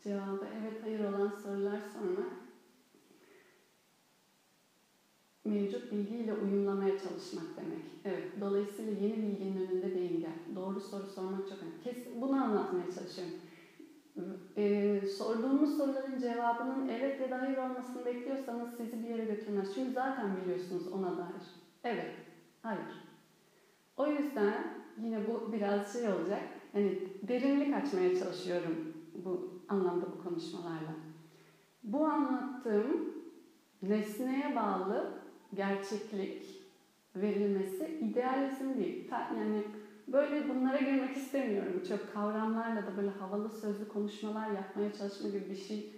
Cevabı 0.03 0.47
evet 0.61 0.83
hayır 0.83 0.99
olan 0.99 1.29
sorular 1.29 1.79
sormak 1.93 2.42
mevcut 5.45 5.91
bilgiyle 5.91 6.33
uyumlamaya 6.33 6.99
çalışmak 6.99 7.45
demek. 7.57 7.85
Evet, 8.05 8.41
dolayısıyla 8.41 8.91
yeni 8.91 9.17
bilginin 9.17 9.67
önünde 9.67 9.95
bir 9.95 10.01
engel. 10.01 10.55
Doğru 10.55 10.79
soru 10.79 11.07
sormak 11.07 11.49
çok 11.49 11.57
önemli. 11.61 11.83
Kesin 11.83 12.21
bunu 12.21 12.43
anlatmaya 12.43 12.85
çalışıyorum. 12.85 13.33
Ee, 14.57 15.01
sorduğumuz 15.17 15.77
soruların 15.77 16.19
cevabının 16.19 16.87
evet 16.87 17.21
ya 17.21 17.31
da 17.31 17.41
hayır 17.41 17.57
olmasını 17.57 18.05
bekliyorsanız 18.05 18.77
sizi 18.77 19.03
bir 19.03 19.09
yere 19.09 19.25
götürmez. 19.25 19.75
Çünkü 19.75 19.91
zaten 19.91 20.37
biliyorsunuz 20.41 20.87
ona 20.87 21.17
dair. 21.17 21.43
Evet, 21.83 22.15
hayır. 22.61 23.03
O 23.97 24.07
yüzden 24.07 24.53
yine 25.01 25.27
bu 25.27 25.53
biraz 25.53 25.93
şey 25.93 26.09
olacak. 26.09 26.41
Yani 26.73 26.99
derinlik 27.23 27.75
açmaya 27.75 28.19
çalışıyorum 28.19 28.93
bu 29.25 29.49
anlamda 29.69 30.05
bu 30.11 30.23
konuşmalarla. 30.23 30.93
Bu 31.83 32.05
anlattığım 32.05 33.13
nesneye 33.81 34.55
bağlı 34.55 35.22
gerçeklik 35.55 36.63
verilmesi 37.15 37.97
idealizm 38.01 38.77
değil. 38.79 39.11
Yani 39.11 39.63
böyle 40.07 40.49
bunlara 40.49 40.77
girmek 40.77 41.17
istemiyorum. 41.17 41.83
Çok 41.87 42.13
kavramlarla 42.13 42.81
da 42.85 42.97
böyle 42.97 43.09
havalı 43.09 43.49
sözlü 43.49 43.87
konuşmalar 43.87 44.51
yapmaya 44.51 44.93
çalışma 44.93 45.29
gibi 45.29 45.49
bir 45.49 45.55
şey 45.55 45.95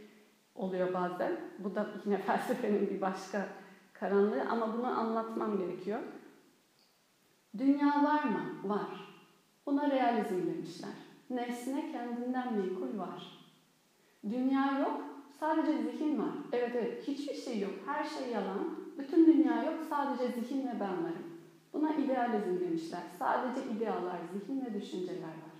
oluyor 0.56 0.94
bazen. 0.94 1.40
Bu 1.60 1.76
da 1.76 1.88
yine 2.06 2.18
felsefenin 2.22 2.90
bir 2.90 3.02
başka 3.02 3.48
karanlığı 3.94 4.50
ama 4.50 4.78
bunu 4.78 4.88
anlatmam 4.88 5.58
gerekiyor. 5.58 6.00
Dünya 7.58 8.04
var 8.04 8.24
mı? 8.24 8.42
Var. 8.64 9.16
Buna 9.66 9.92
realizm 9.92 10.48
demişler. 10.48 10.92
Nesne 11.30 11.92
kendinden 11.92 12.54
menkul 12.54 12.98
var. 12.98 13.48
Dünya 14.30 14.80
yok, 14.80 15.02
sadece 15.40 15.78
zihin 15.78 16.20
var. 16.20 16.34
Evet 16.52 16.72
evet, 16.76 17.08
hiçbir 17.08 17.36
şey 17.36 17.60
yok, 17.60 17.74
her 17.86 18.04
şey 18.04 18.30
yalan. 18.30 18.85
Bütün 18.98 19.26
dünya 19.26 19.64
yok, 19.64 19.84
sadece 19.90 20.28
zihin 20.28 20.68
ve 20.68 20.80
ben 20.80 21.04
varım. 21.04 21.26
Buna 21.74 21.94
idealizm 21.94 22.60
demişler. 22.60 23.02
Sadece 23.20 23.70
idealar, 23.70 24.20
zihin 24.34 24.66
ve 24.66 24.82
düşünceler 24.82 25.28
var. 25.28 25.56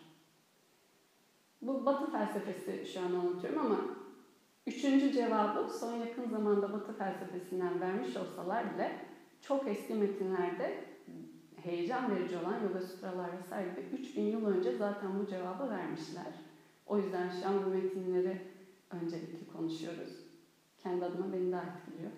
Bu 1.62 1.86
Batı 1.86 2.12
felsefesi 2.12 2.86
şu 2.94 3.00
an 3.00 3.14
anlatıyorum 3.14 3.66
ama 3.66 3.80
üçüncü 4.68 5.12
cevabı 5.12 5.70
son 5.74 5.94
yakın 5.94 6.30
zamanda 6.30 6.74
Batı 6.74 6.94
felsefesinden 6.94 7.82
vermiş 7.82 8.18
olsalar 8.18 8.74
bile 8.74 8.92
çok 9.42 9.68
eski 9.68 9.94
metinlerde 9.94 10.84
heyecan 11.56 12.16
verici 12.16 12.38
olan 12.38 12.64
Yoga 12.64 12.82
Sutralar 12.82 13.30
vesaire 13.38 13.70
3000 13.94 14.22
yıl 14.22 14.46
önce 14.46 14.78
zaten 14.78 15.20
bu 15.20 15.28
cevabı 15.28 15.70
vermişler. 15.70 16.34
O 16.86 16.98
yüzden 16.98 17.30
şu 17.30 17.48
an 17.48 17.66
bu 17.66 17.70
metinleri 17.70 18.42
öncelikli 18.92 19.48
konuşuyoruz. 19.54 20.14
Kendi 20.78 21.06
adıma 21.06 21.34
beni 21.34 21.52
daha 21.52 21.62
etkiliyor. 21.62 22.12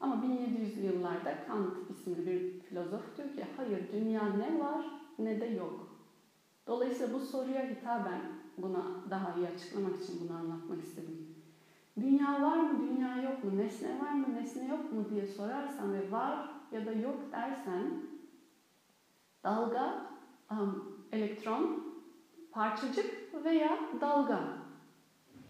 Ama 0.00 0.14
1700'lü 0.14 0.86
yıllarda 0.86 1.46
Kant 1.46 1.90
isimli 1.90 2.26
bir 2.26 2.60
filozof 2.60 3.16
diyor 3.16 3.28
ki 3.28 3.46
hayır 3.56 3.92
dünya 3.92 4.28
ne 4.28 4.60
var 4.60 4.92
ne 5.18 5.40
de 5.40 5.46
yok. 5.46 5.88
Dolayısıyla 6.66 7.12
bu 7.12 7.20
soruya 7.20 7.70
hitaben 7.70 8.20
buna 8.58 8.92
daha 9.10 9.32
iyi 9.32 9.48
açıklamak 9.48 9.96
için 9.96 10.20
bunu 10.20 10.36
anlatmak 10.36 10.82
istedim. 10.82 11.26
Dünya 12.00 12.42
var 12.42 12.58
mı, 12.58 12.80
dünya 12.80 13.16
yok 13.16 13.44
mu, 13.44 13.58
nesne 13.58 14.00
var 14.00 14.12
mı, 14.12 14.34
nesne 14.34 14.66
yok 14.66 14.92
mu 14.92 15.08
diye 15.08 15.26
sorarsan 15.26 15.92
ve 15.92 16.10
var 16.10 16.50
ya 16.70 16.86
da 16.86 16.92
yok 16.92 17.32
dersen 17.32 17.94
dalga, 19.44 20.00
elektron, 21.12 21.84
parçacık 22.50 23.34
veya 23.44 23.78
dalga 24.00 24.48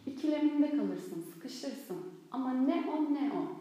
ikileminde 0.07 0.73
kalırsın, 0.73 1.21
sıkışırsın. 1.21 2.05
Ama 2.31 2.51
ne 2.53 2.85
o 2.89 3.15
ne 3.15 3.33
o. 3.33 3.56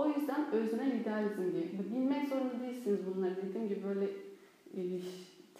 O 0.00 0.08
yüzden 0.08 0.50
öznel 0.52 1.00
idealizm 1.00 1.52
diye. 1.52 1.64
Bilmek 1.94 2.28
zorunda 2.28 2.60
değilsiniz 2.60 3.00
bunları. 3.06 3.36
Dediğim 3.36 3.68
gibi 3.68 3.80
böyle 3.84 4.04
e, 4.76 4.80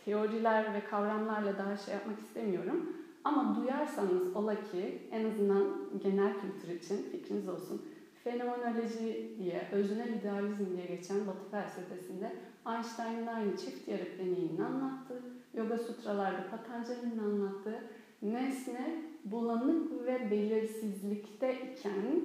teoriler 0.05 0.75
ve 0.75 0.85
kavramlarla 0.91 1.59
daha 1.59 1.77
şey 1.77 1.95
yapmak 1.95 2.19
istemiyorum. 2.19 2.93
Ama 3.25 3.57
duyarsanız 3.57 4.37
ola 4.37 4.55
ki 4.55 5.03
en 5.11 5.25
azından 5.25 5.65
genel 6.03 6.33
kültür 6.41 6.75
için 6.75 6.97
fikriniz 7.13 7.49
olsun. 7.49 7.83
Fenomenoloji 8.25 9.37
diye, 9.39 9.69
öznel 9.73 10.09
idealizm 10.09 10.77
diye 10.77 10.87
geçen 10.87 11.27
Batı 11.27 11.51
felsefesinde 11.51 12.33
Einstein'ın 12.67 13.27
aynı 13.27 13.57
çift 13.57 13.89
yarık 13.89 14.19
deneyini 14.19 14.65
anlattı. 14.65 15.23
Yoga 15.55 15.79
Sutralarda 15.79 16.47
Patanjali'nin 16.51 17.19
anlattığı 17.19 17.85
nesne 18.23 19.03
bulanık 19.25 20.07
ve 20.07 20.31
belirsizlikte 20.31 21.55
iken 21.55 22.23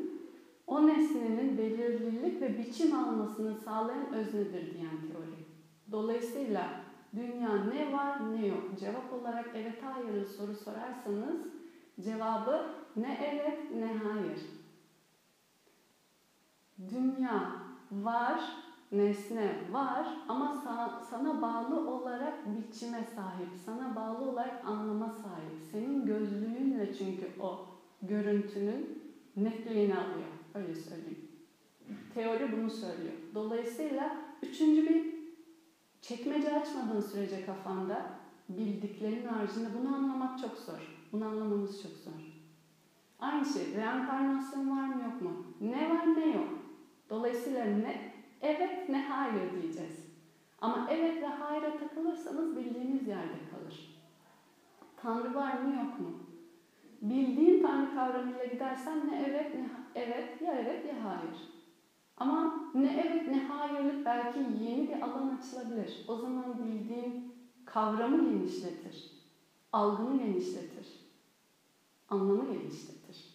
o 0.68 0.88
nesnenin 0.88 1.58
belirlilik 1.58 2.42
ve 2.42 2.58
biçim 2.58 2.94
almasını 2.94 3.56
sağlayan 3.56 4.14
öznedir 4.14 4.72
diyen 4.72 5.00
teori. 5.00 5.40
Dolayısıyla 5.92 6.72
dünya 7.16 7.56
ne 7.56 7.92
var 7.92 8.32
ne 8.32 8.46
yok. 8.46 8.64
Cevap 8.76 9.14
olarak 9.14 9.46
evet 9.54 9.84
hayır 9.84 10.26
soru 10.26 10.54
sorarsanız 10.54 11.40
cevabı 12.00 12.66
ne 12.96 13.18
evet 13.22 13.72
ne 13.72 13.94
hayır. 13.94 14.40
Dünya 16.90 17.54
var, 17.92 18.56
nesne 18.92 19.56
var 19.70 20.18
ama 20.28 20.54
sana 21.00 21.42
bağlı 21.42 21.80
olarak 21.86 22.46
biçime 22.46 23.04
sahip, 23.04 23.50
sana 23.56 23.96
bağlı 23.96 24.26
olarak 24.26 24.60
anlama 24.64 25.10
sahip. 25.10 25.60
Senin 25.60 26.06
gözlüğünle 26.06 26.92
çünkü 26.92 27.30
o 27.40 27.60
görüntünün 28.02 28.90
netliğini 29.36 29.96
alıyor. 29.96 30.35
Öyle 30.56 30.76
söyleyeyim. 30.76 31.28
Teori 32.14 32.52
bunu 32.52 32.70
söylüyor. 32.70 33.14
Dolayısıyla 33.36 34.18
üçüncü 34.42 34.86
bir 34.86 35.16
çekmece 36.02 36.60
açmadığın 36.60 37.02
sürece 37.02 37.46
kafanda 37.46 38.10
bildiklerinin 38.50 39.26
haricinde 39.26 39.68
bunu 39.80 39.96
anlamak 39.96 40.40
çok 40.40 40.58
zor. 40.58 40.96
Bunu 41.12 41.26
anlamamız 41.26 41.84
çok 41.84 41.92
zor. 41.92 42.36
Aynı 43.20 43.46
şey, 43.46 43.74
reenkarnasyon 43.74 44.70
var 44.70 44.88
mı 44.88 45.04
yok 45.04 45.22
mu? 45.22 45.46
Ne 45.62 45.90
var 45.90 46.16
ne 46.18 46.26
yok. 46.26 46.50
Dolayısıyla 47.10 47.66
ne 47.66 48.14
evet 48.42 48.90
ne 48.90 49.02
hayır 49.02 49.62
diyeceğiz. 49.62 50.06
Ama 50.62 50.88
evet 50.92 51.22
ve 51.22 51.26
hayır'a 51.26 51.78
takılırsanız 51.78 52.56
bildiğiniz 52.56 53.08
yerde 53.08 53.38
kalır. 53.52 53.96
Tanrı 54.98 55.36
var 55.36 55.54
mı 55.54 55.76
yok 55.76 56.00
mu? 56.00 56.20
Bildiğin 57.02 57.64
Tanrı 57.64 57.94
kavramıyla 57.96 58.46
gidersen 58.46 59.08
ne 59.08 59.26
evet 59.30 59.56
ne 59.56 59.85
evet 59.96 60.42
ya 60.42 60.60
evet 60.60 60.86
ya 60.86 61.04
hayır. 61.04 61.48
Ama 62.18 62.50
ne 62.76 62.94
evet 62.98 63.28
ne 63.28 63.38
hayırlık 63.38 64.06
belki 64.06 64.40
yeni 64.40 64.88
bir 64.90 65.06
alan 65.06 65.28
açılabilir. 65.28 66.04
O 66.08 66.18
zaman 66.18 66.60
bildiğin 66.60 67.16
kavramı 67.66 68.22
genişletir. 68.24 69.10
Algını 69.74 70.18
genişletir. 70.18 71.00
Anlamı 72.10 72.46
genişletir. 72.48 73.28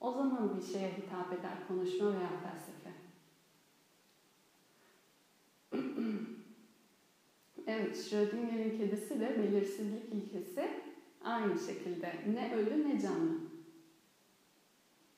O 0.00 0.12
zaman 0.12 0.52
bir 0.52 0.60
şeye 0.60 0.90
hitap 0.96 1.32
eder 1.32 1.60
konuşma 1.60 2.14
veya 2.14 2.34
felsefe. 2.42 2.94
evet, 7.66 7.96
Schrödinger'in 7.96 8.70
kedisi 8.70 9.20
de 9.20 9.38
belirsizlik 9.38 10.12
ilkesi 10.12 10.70
aynı 11.20 11.56
şekilde 11.56 12.20
ne 12.24 12.48
ölü 12.50 12.84
ne 12.84 12.98
canlı. 12.98 13.36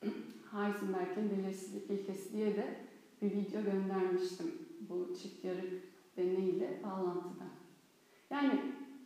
Heisenberg'in 0.52 1.30
belirsizlik 1.30 1.90
ilkesi 1.90 2.32
diye 2.32 2.56
de 2.56 2.76
bir 3.22 3.30
video 3.30 3.62
göndermiştim 3.62 4.52
bu 4.80 5.14
çift 5.22 5.44
yarık 5.44 5.72
deneyiyle 6.16 6.80
bağlantıda. 6.84 7.44
Yani 8.30 8.60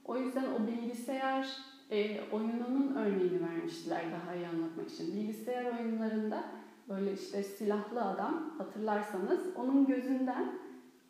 o 0.04 0.16
yüzden 0.16 0.44
o 0.44 0.66
bilgisayar 0.66 1.56
e, 1.90 2.20
oyununun 2.32 2.94
örneğini 2.96 3.42
vermiştiler 3.42 4.04
daha 4.12 4.34
iyi 4.34 4.48
anlatmak 4.48 4.90
için. 4.90 5.16
Bilgisayar 5.16 5.78
oyunlarında 5.78 6.44
böyle 6.88 7.12
işte 7.12 7.42
silahlı 7.42 8.02
adam 8.04 8.54
hatırlarsanız 8.58 9.40
onun 9.56 9.86
gözünden 9.86 10.52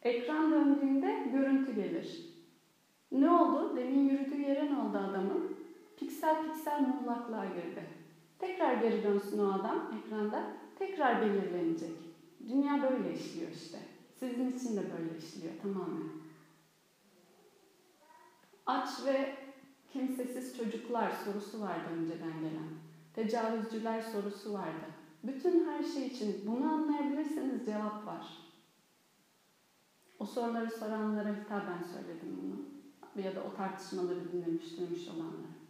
ekran 0.02 0.52
döndüğünde 0.52 1.28
görüntü 1.32 1.74
gelir. 1.74 2.32
Ne 3.12 3.30
oldu? 3.30 3.76
Demin 3.76 4.08
yürüdüğü 4.08 4.40
yere 4.40 4.72
ne 4.72 4.78
oldu 4.78 4.98
adamın? 4.98 5.56
Piksel 5.96 6.42
piksel 6.44 6.80
muğlaklığa 6.80 7.44
girdi. 7.44 8.01
Tekrar 8.42 8.74
geri 8.74 9.02
dönsün 9.02 9.38
o 9.38 9.52
adam 9.52 9.92
ekranda. 9.98 10.50
Tekrar 10.78 11.22
belirlenecek. 11.22 11.96
Dünya 12.48 12.82
böyle 12.82 13.14
işliyor 13.14 13.50
işte. 13.50 13.78
Sizin 14.14 14.52
için 14.52 14.76
de 14.76 14.82
böyle 14.92 15.18
işliyor 15.18 15.54
tamamen. 15.62 16.10
Aç 18.66 18.88
ve 19.06 19.36
kimsesiz 19.92 20.56
çocuklar 20.56 21.10
sorusu 21.10 21.60
vardı 21.60 21.88
önceden 21.98 22.40
gelen. 22.40 22.68
Tecavüzcüler 23.14 24.02
sorusu 24.02 24.52
vardı. 24.52 24.86
Bütün 25.24 25.66
her 25.66 25.82
şey 25.82 26.06
için 26.06 26.42
bunu 26.46 26.72
anlayabilirseniz 26.72 27.66
cevap 27.66 28.06
var. 28.06 28.38
O 30.18 30.24
soruları 30.24 30.70
soranlara 30.70 31.28
hitaben 31.28 31.82
söyledim 31.82 32.38
bunu. 32.42 33.24
Ya 33.24 33.36
da 33.36 33.40
o 33.44 33.56
tartışmaları 33.56 34.32
dinlemiş, 34.32 34.78
duymuş 34.78 35.08
olanlara. 35.08 35.61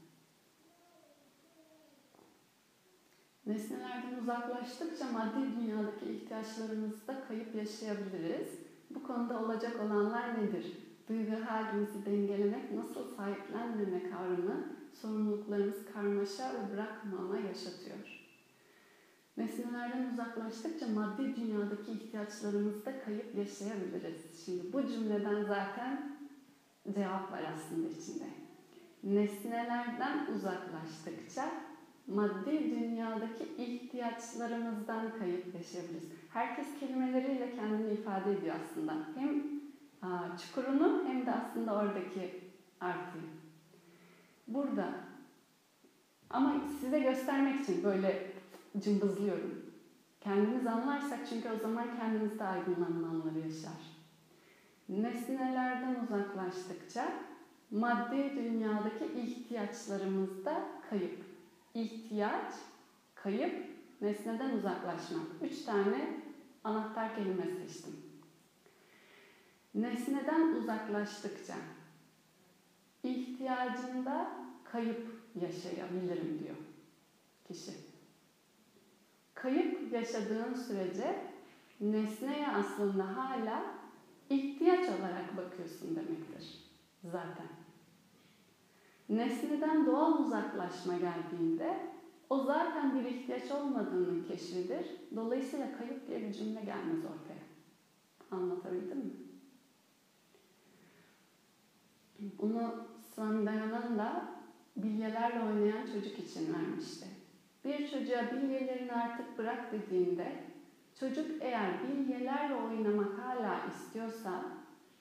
Nesnelerden 3.47 4.19
uzaklaştıkça 4.23 5.05
maddi 5.13 5.61
dünyadaki 5.61 6.13
ihtiyaçlarımızda 6.13 7.25
kayıp 7.29 7.55
yaşayabiliriz. 7.55 8.49
Bu 8.91 9.03
konuda 9.03 9.41
olacak 9.41 9.73
olanlar 9.85 10.43
nedir? 10.43 10.67
Duygu 11.09 11.33
halimizi 11.47 12.07
dengelemek, 12.07 12.73
nasıl 12.73 13.17
sahiplenmeme 13.17 14.11
kavramı 14.11 14.65
sorumluluklarımız 14.93 15.77
karmaşa 15.95 16.53
ve 16.55 16.73
bırakmama 16.73 17.37
yaşatıyor. 17.37 18.23
Nesnelerden 19.37 20.13
uzaklaştıkça 20.13 20.87
maddi 20.87 21.37
dünyadaki 21.37 21.93
ihtiyaçlarımızda 21.93 23.01
kayıp 23.05 23.35
yaşayabiliriz. 23.35 24.45
Şimdi 24.45 24.73
bu 24.73 24.87
cümleden 24.87 25.45
zaten 25.45 26.19
cevap 26.95 27.33
var 27.33 27.43
aslında 27.55 27.89
içinde. 27.89 28.25
Nesnelerden 29.03 30.27
uzaklaştıkça 30.35 31.72
maddi 32.07 32.71
dünyadaki 32.71 33.45
ihtiyaçlarımızdan 33.59 35.19
kayıp 35.19 35.55
yaşayabiliriz. 35.55 36.09
Herkes 36.29 36.67
kelimeleriyle 36.81 37.55
kendini 37.57 37.93
ifade 37.93 38.33
ediyor 38.33 38.57
aslında. 38.65 38.95
Hem 39.15 39.43
çukurunu 40.37 41.03
hem 41.07 41.27
de 41.27 41.33
aslında 41.33 41.75
oradaki 41.75 42.41
artıyı. 42.81 43.25
Burada 44.49 44.95
ama 46.31 46.55
size 46.81 46.99
göstermek 46.99 47.61
için 47.61 47.85
böyle 47.85 48.33
cımbızlıyorum. 48.81 49.73
Kendimiz 50.21 50.67
anlarsak 50.67 51.19
çünkü 51.29 51.49
o 51.51 51.59
zaman 51.59 51.97
kendimizde 51.97 52.45
aydınlanma 52.45 53.09
anları 53.09 53.39
yaşar. 53.39 53.73
Nesnelerden 54.89 55.97
uzaklaştıkça 56.05 57.13
maddi 57.71 58.33
dünyadaki 58.37 59.05
ihtiyaçlarımızda 59.05 60.67
kayıp. 60.91 61.32
İhtiyaç, 61.75 62.53
kayıp, 63.15 63.65
nesneden 64.01 64.51
uzaklaşmak. 64.59 65.27
Üç 65.43 65.63
tane 65.65 66.21
anahtar 66.65 67.15
kelime 67.17 67.47
seçtim. 67.47 67.97
Nesneden 69.75 70.55
uzaklaştıkça 70.55 71.55
ihtiyacında 73.03 74.31
kayıp 74.65 75.09
yaşayabilirim 75.35 76.39
diyor 76.45 76.57
kişi. 77.49 77.73
Kayıp 79.35 79.93
yaşadığın 79.93 80.55
sürece 80.55 81.23
nesneye 81.81 82.49
aslında 82.49 83.17
hala 83.17 83.65
ihtiyaç 84.31 84.89
olarak 84.89 85.37
bakıyorsun 85.37 85.97
demektir 85.97 86.59
zaten. 87.05 87.62
Nesneden 89.13 89.87
doğal 89.87 90.25
uzaklaşma 90.25 90.93
geldiğinde 90.95 91.77
o 92.31 92.39
zaten 92.39 92.95
bir 92.95 93.11
ihtiyaç 93.11 93.51
olmadığının 93.51 94.25
keşfidir. 94.25 94.87
Dolayısıyla 95.17 95.79
kayıp 95.79 96.09
diye 96.09 96.23
bir 96.23 96.33
cümle 96.33 96.61
gelmez 96.61 97.05
ortaya. 97.05 97.43
Anlatabildim 98.31 98.99
mi? 98.99 99.13
Bunu 102.39 102.75
Swami 103.15 103.47
Dayananda 103.47 104.25
bilyelerle 104.77 105.41
oynayan 105.41 105.87
çocuk 105.87 106.19
için 106.19 106.55
vermişti. 106.55 107.07
Bir 107.65 107.91
çocuğa 107.91 108.31
bilyelerini 108.33 108.93
artık 108.93 109.39
bırak 109.39 109.73
dediğinde 109.73 110.33
çocuk 111.01 111.43
eğer 111.43 111.71
bilyelerle 111.83 112.55
oynamak 112.55 113.19
hala 113.19 113.67
istiyorsa 113.67 114.45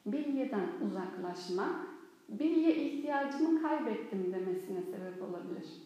bilyeden 0.05 0.67
uzaklaşmak 0.85 1.90
bilye 2.39 2.75
ihtiyacımı 2.75 3.61
kaybettim 3.61 4.33
demesine 4.33 4.81
sebep 4.81 5.21
olabilir. 5.21 5.81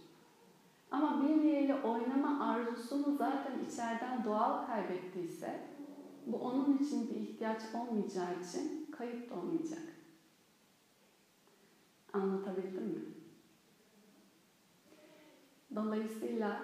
Ama 0.92 1.22
bilyeyle 1.22 1.76
oynama 1.76 2.48
arzusunu 2.48 3.18
zaten 3.18 3.60
içeriden 3.60 4.24
doğal 4.24 4.68
kaybettiyse 4.68 5.62
bu 6.26 6.38
onun 6.38 6.78
için 6.78 7.10
bir 7.10 7.16
ihtiyaç 7.16 7.62
olmayacağı 7.74 8.40
için 8.40 8.88
kayıp 8.92 9.30
da 9.30 9.36
olmayacak. 9.36 9.84
Anlatabildim 12.14 12.86
mi? 12.86 13.02
Dolayısıyla 15.76 16.64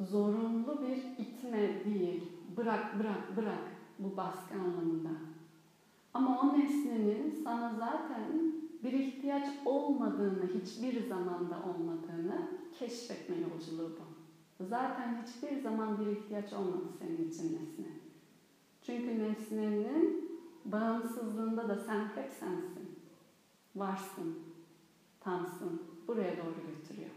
zorunlu 0.00 0.82
bir 0.82 0.98
itme 1.18 1.84
değil, 1.84 2.24
bırak 2.56 2.98
bırak 2.98 3.36
bırak 3.36 3.72
bu 3.98 4.16
baskı 4.16 4.54
anlamında. 4.54 5.35
Ama 6.16 6.40
o 6.40 6.58
nesnenin 6.58 7.40
sana 7.44 7.74
zaten 7.78 8.52
bir 8.84 8.92
ihtiyaç 8.92 9.48
olmadığını, 9.64 10.48
hiçbir 10.54 11.08
zamanda 11.08 11.56
olmadığını 11.56 12.48
keşfetme 12.78 13.36
yolculuğu 13.36 13.90
bu. 13.98 14.64
Zaten 14.64 15.22
hiçbir 15.22 15.60
zaman 15.60 16.00
bir 16.00 16.06
ihtiyaç 16.06 16.52
olmadı 16.52 16.84
senin 16.98 17.28
için 17.28 17.44
nesne. 17.44 17.92
Çünkü 18.82 19.18
nesnenin 19.18 20.30
bağımsızlığında 20.64 21.68
da 21.68 21.76
sen 21.76 22.00
hep 22.00 22.32
sensin. 22.40 22.98
Varsın, 23.76 24.38
tamsın, 25.20 25.82
buraya 26.08 26.36
doğru 26.36 26.76
götürüyor. 26.76 27.10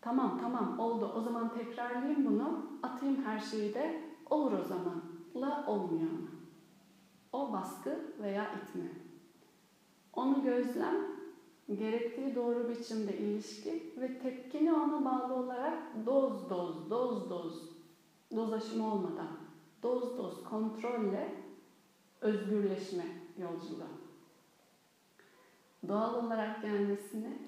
Tamam 0.00 0.38
tamam 0.40 0.78
oldu. 0.78 1.12
O 1.16 1.20
zaman 1.20 1.54
tekrarlayayım 1.54 2.26
bunu. 2.26 2.66
Atayım 2.82 3.24
her 3.24 3.38
şeyi 3.38 3.74
de 3.74 4.02
olur 4.30 4.52
o 4.52 4.64
zaman. 4.64 5.17
La 5.36 5.64
olmuyor 5.66 6.10
ama. 6.10 6.28
O 7.32 7.52
baskı 7.52 8.14
veya 8.22 8.54
itme. 8.54 8.90
Onu 10.12 10.42
gözlem, 10.42 10.96
gerektiği 11.78 12.34
doğru 12.34 12.68
biçimde 12.68 13.18
ilişki 13.18 13.94
ve 13.96 14.18
tepkini 14.18 14.72
ona 14.72 15.04
bağlı 15.04 15.34
olarak 15.34 16.06
doz 16.06 16.50
doz, 16.50 16.90
doz 16.90 17.30
doz, 17.30 17.70
doz 18.36 18.52
aşımı 18.52 18.94
olmadan, 18.94 19.28
doz 19.82 20.18
doz 20.18 20.44
kontrolle 20.44 21.34
özgürleşme 22.20 23.04
yolculuğu. 23.38 23.98
Doğal 25.88 26.24
olarak 26.24 26.62
gelmesini 26.62 27.38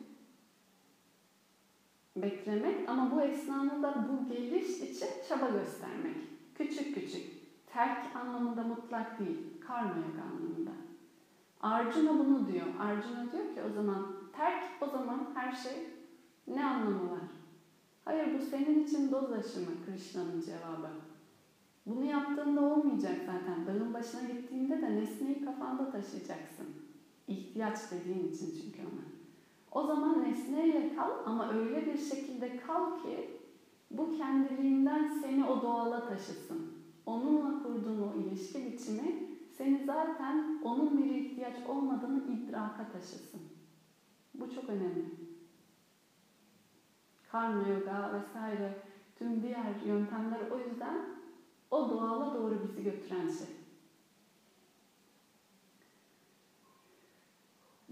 beklemek 2.17 2.89
ama 2.89 3.17
bu 3.17 3.23
esnada 3.23 3.83
da 3.83 4.09
bu 4.09 4.35
geliş 4.35 4.69
için 4.69 5.09
çaba 5.29 5.49
göstermek. 5.49 6.17
Küçük 6.55 6.95
küçük. 6.95 7.40
Terk 7.73 8.17
anlamında 8.17 8.63
mutlak 8.63 9.19
değil. 9.19 9.61
Karma 9.61 9.97
yok 9.97 10.19
anlamında. 10.27 10.71
Arjuna 11.61 12.19
bunu 12.19 12.53
diyor. 12.53 12.67
Arjuna 12.81 13.33
diyor 13.33 13.55
ki 13.55 13.63
o 13.71 13.73
zaman 13.75 14.07
terk 14.33 14.65
o 14.81 14.87
zaman 14.87 15.29
her 15.35 15.57
şey 15.57 15.87
ne 16.49 16.65
anlamı 16.65 17.11
var? 17.11 17.29
Hayır 18.05 18.39
bu 18.39 18.43
senin 18.43 18.85
için 18.85 19.13
doz 19.13 19.33
aşımı 19.33 19.71
Krishna'nın 19.87 20.41
cevabı. 20.41 20.89
Bunu 21.87 22.05
yaptığında 22.05 22.61
olmayacak 22.61 23.17
zaten. 23.27 23.67
Dağın 23.67 23.95
başına 23.95 24.21
gittiğinde 24.29 24.83
de 24.83 24.97
nesneyi 24.97 25.45
kafanda 25.45 25.91
taşıyacaksın. 25.91 26.67
İhtiyaç 27.29 27.79
dediğin 27.91 28.29
için 28.29 28.55
çünkü 28.63 28.83
ona. 28.83 29.05
O 29.73 29.87
zaman 29.87 30.23
nesneyle 30.23 30.95
kal 30.97 31.11
ama 31.25 31.51
öyle 31.53 31.87
bir 31.87 31.99
şekilde 31.99 32.57
kal 32.57 32.99
ki 32.99 33.39
bu 33.91 34.11
kendiliğinden 34.11 35.09
seni 35.09 35.45
o 35.45 35.63
doğala 35.63 36.09
taşısın. 36.09 36.80
Onunla 37.07 37.63
kurduğun 37.63 38.03
o 38.03 38.15
ilişki 38.15 38.73
biçimi 38.73 39.31
seni 39.51 39.85
zaten 39.87 40.61
onun 40.65 40.99
bir 40.99 41.15
ihtiyaç 41.15 41.67
olmadığını 41.69 42.23
idraka 42.33 42.93
taşısın. 42.93 43.41
Bu 44.35 44.55
çok 44.55 44.65
önemli. 44.69 45.05
Karma 47.33 47.69
yoga 47.69 48.13
vesaire 48.15 48.83
tüm 49.17 49.43
diğer 49.43 49.83
yöntemler 49.87 50.51
o 50.51 50.59
yüzden 50.59 50.97
o 51.71 51.91
doğala 51.91 52.35
doğru 52.35 52.63
bizi 52.63 52.83
götüren 52.83 53.29
şey. 53.29 53.60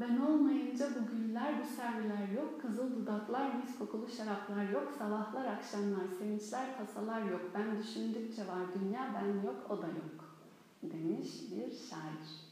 Ben 0.00 0.16
olmayınca 0.18 0.88
bu 0.94 1.16
güller, 1.16 1.54
bu 1.60 1.66
serviler 1.76 2.28
yok, 2.28 2.60
kızıl 2.60 2.96
dudaklar, 2.96 3.54
mis 3.54 3.78
kokulu 3.78 4.08
şaraplar 4.08 4.68
yok, 4.68 4.92
sabahlar, 4.98 5.44
akşamlar, 5.44 6.08
sevinçler, 6.18 6.76
tasalar 6.76 7.22
yok. 7.22 7.40
Ben 7.54 7.78
düşündükçe 7.78 8.46
var 8.46 8.62
dünya, 8.80 9.14
ben 9.14 9.46
yok, 9.46 9.70
o 9.70 9.82
da 9.82 9.86
yok. 9.86 10.38
Demiş 10.82 11.28
bir 11.50 11.70
şair. 11.70 12.48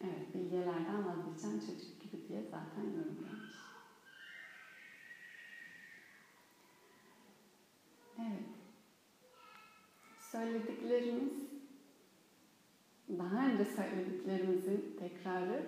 Evet, 0.00 0.34
bilgelerden 0.34 1.06
vazgeçen 1.06 1.58
çocuk 1.58 2.00
gibi 2.00 2.28
diye 2.28 2.42
zaten 2.42 2.82
yorumlamış. 2.82 3.56
Evet. 8.18 8.48
Söylediklerimiz 10.18 11.55
daha 13.08 13.46
önce 13.46 13.64
söylediklerimizin 13.64 14.96
tekrarı, 14.98 15.66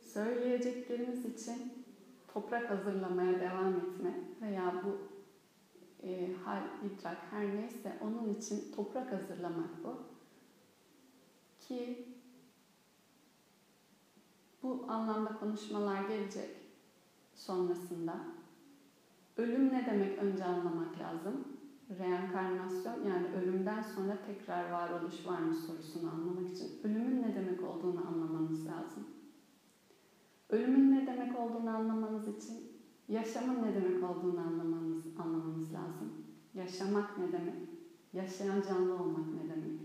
söyleyeceklerimiz 0.00 1.24
için 1.24 1.84
toprak 2.28 2.70
hazırlamaya 2.70 3.40
devam 3.40 3.76
etme 3.76 4.14
veya 4.42 4.82
bu 4.84 4.98
e, 6.06 6.34
hal, 6.44 6.62
idrak 6.84 7.18
her 7.30 7.56
neyse 7.56 7.98
onun 8.00 8.34
için 8.34 8.72
toprak 8.76 9.12
hazırlamak 9.12 9.84
bu. 9.84 9.96
Ki 11.60 12.08
bu 14.62 14.84
anlamda 14.88 15.32
konuşmalar 15.32 16.08
gelecek 16.08 16.50
sonrasında. 17.34 18.16
Ölüm 19.36 19.68
ne 19.68 19.86
demek 19.86 20.18
önce 20.18 20.44
anlamak 20.44 20.98
lazım 20.98 21.53
reenkarnasyon 21.90 23.04
yani 23.08 23.26
ölümden 23.36 23.82
sonra 23.82 24.18
tekrar 24.26 24.70
varoluş 24.70 25.26
var 25.26 25.38
mı 25.38 25.54
sorusunu 25.54 26.10
anlamak 26.10 26.50
için 26.50 26.80
ölümün 26.84 27.22
ne 27.22 27.34
demek 27.34 27.62
olduğunu 27.62 28.06
anlamanız 28.06 28.66
lazım. 28.66 29.08
Ölümün 30.50 30.92
ne 30.92 31.06
demek 31.06 31.40
olduğunu 31.40 31.70
anlamanız 31.70 32.28
için 32.28 32.72
yaşamın 33.08 33.62
ne 33.62 33.74
demek 33.74 34.10
olduğunu 34.10 34.40
anlamanız, 34.40 35.04
anlamanız 35.18 35.72
lazım. 35.72 36.12
Yaşamak 36.54 37.18
ne 37.18 37.32
demek? 37.32 37.68
Yaşayan 38.12 38.62
canlı 38.62 38.94
olmak 38.94 39.26
ne 39.34 39.42
demek? 39.42 39.80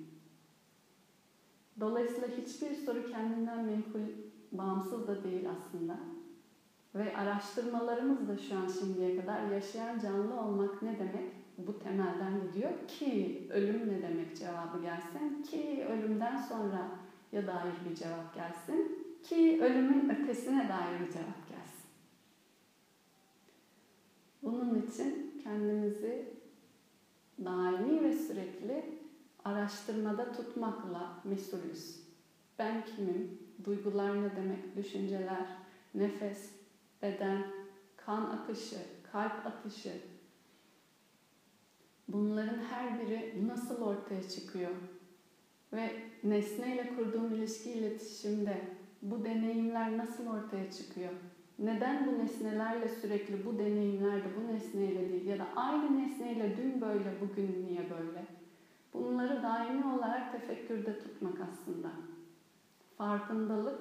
Dolayısıyla 1.79 2.27
hiçbir 2.27 2.75
soru 2.75 3.11
kendinden 3.11 3.65
menkul, 3.65 3.99
bağımsız 4.51 5.07
da 5.07 5.23
değil 5.23 5.49
aslında. 5.49 5.99
Ve 6.95 7.17
araştırmalarımız 7.17 8.27
da 8.27 8.37
şu 8.37 8.57
an 8.57 8.67
şimdiye 8.67 9.21
kadar 9.21 9.51
yaşayan 9.51 9.99
canlı 9.99 10.41
olmak 10.41 10.81
ne 10.81 10.99
demek? 10.99 11.38
Bu 11.67 11.79
temelden 11.79 12.41
gidiyor 12.47 12.87
ki 12.87 13.47
ölüm 13.49 13.93
ne 13.93 14.01
demek 14.01 14.37
cevabı 14.37 14.81
gelsin 14.81 15.43
ki 15.43 15.85
ölümden 15.89 16.37
sonra 16.37 16.91
ya 17.31 17.47
dair 17.47 17.73
bir 17.89 17.95
cevap 17.95 18.35
gelsin 18.35 19.05
ki 19.23 19.59
ölümün 19.63 20.09
ötesine 20.09 20.69
dair 20.69 20.99
bir 20.99 21.11
cevap 21.13 21.49
gelsin. 21.49 21.89
Bunun 24.43 24.81
için 24.81 25.41
kendimizi 25.43 26.33
daimi 27.45 28.03
ve 28.03 28.13
sürekli 28.13 28.99
araştırmada 29.45 30.31
tutmakla 30.31 31.13
mesulüz. 31.23 31.99
Ben 32.59 32.85
kimim? 32.85 33.39
Duygular 33.65 34.23
ne 34.23 34.35
demek? 34.35 34.75
Düşünceler, 34.75 35.47
nefes, 35.95 36.51
beden, 37.01 37.43
kan 37.97 38.21
akışı, 38.25 38.77
kalp 39.11 39.45
atışı, 39.47 39.93
Bunların 42.13 42.57
her 42.57 42.99
biri 42.99 43.47
nasıl 43.47 43.81
ortaya 43.81 44.29
çıkıyor? 44.29 44.71
Ve 45.73 45.89
nesneyle 46.23 46.95
kurduğum 46.95 47.33
ilişki 47.33 47.71
iletişimde 47.71 48.57
bu 49.01 49.25
deneyimler 49.25 49.97
nasıl 49.97 50.27
ortaya 50.27 50.71
çıkıyor? 50.71 51.11
Neden 51.59 52.07
bu 52.07 52.23
nesnelerle 52.23 52.89
sürekli 52.89 53.45
bu 53.45 53.59
deneyimlerde 53.59 54.27
bu 54.37 54.53
nesneyle 54.53 55.09
değil 55.09 55.25
ya 55.25 55.39
da 55.39 55.47
aynı 55.55 55.97
nesneyle 55.97 56.57
dün 56.57 56.81
böyle 56.81 57.21
bugün 57.21 57.65
niye 57.67 57.89
böyle? 57.89 58.25
Bunları 58.93 59.43
daimi 59.43 59.93
olarak 59.93 60.31
tefekkürde 60.31 60.99
tutmak 60.99 61.37
aslında. 61.51 61.91
Farkındalık, 62.97 63.79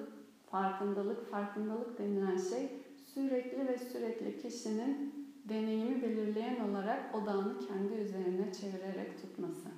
farkındalık, 0.51 1.31
farkındalık 1.31 1.99
denilen 1.99 2.37
şey 2.37 2.69
sürekli 3.13 3.67
ve 3.67 3.77
sürekli 3.77 4.41
kişinin 4.41 5.18
deneyimi 5.49 6.01
belirleyen 6.01 6.69
olarak 6.69 7.15
odağını 7.15 7.59
kendi 7.59 7.93
üzerine 7.93 8.53
çevirerek 8.53 9.21
tutması. 9.21 9.69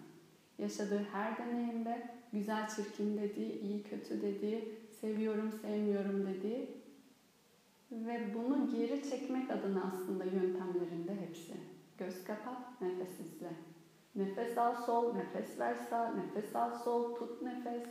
Yaşadığı 0.57 1.03
her 1.11 1.37
deneyimde 1.37 2.09
güzel 2.33 2.67
çirkin 2.67 3.17
dediği, 3.17 3.61
iyi 3.61 3.83
kötü 3.83 4.21
dediği, 4.21 4.79
seviyorum 5.01 5.51
sevmiyorum 5.51 6.27
dediği 6.27 6.81
ve 7.91 8.33
bunu 8.35 8.69
geri 8.69 9.09
çekmek 9.09 9.51
adına 9.51 9.93
aslında 9.93 10.23
yöntemlerinde 10.23 11.15
hepsi. 11.21 11.53
Göz 11.97 12.23
kapat, 12.23 12.81
nefes 12.81 13.19
izle. 13.19 13.51
Nefes 14.15 14.57
al 14.57 14.75
sol, 14.75 15.13
nefes 15.13 15.59
ver 15.59 15.75
sağ, 15.89 16.13
nefes 16.13 16.55
al 16.55 16.77
sol, 16.83 17.15
tut 17.15 17.41
nefes. 17.41 17.83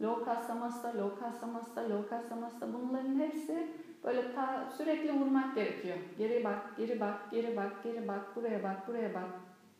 Loka 0.00 0.42
samasta, 0.42 0.98
loka 0.98 1.32
samasta, 1.32 1.90
loka 1.90 2.22
samasta 2.22 2.72
bunların 2.74 3.18
hepsi 3.18 3.68
Böyle 4.04 4.34
ta, 4.34 4.66
sürekli 4.70 5.12
vurmak 5.12 5.54
gerekiyor. 5.54 5.98
Geri 6.16 6.44
bak, 6.44 6.76
geri 6.76 7.00
bak, 7.00 7.30
geri 7.30 7.56
bak, 7.56 7.82
geri 7.82 8.08
bak, 8.08 8.36
buraya 8.36 8.62
bak, 8.62 8.86
buraya 8.86 9.14
bak. 9.14 9.28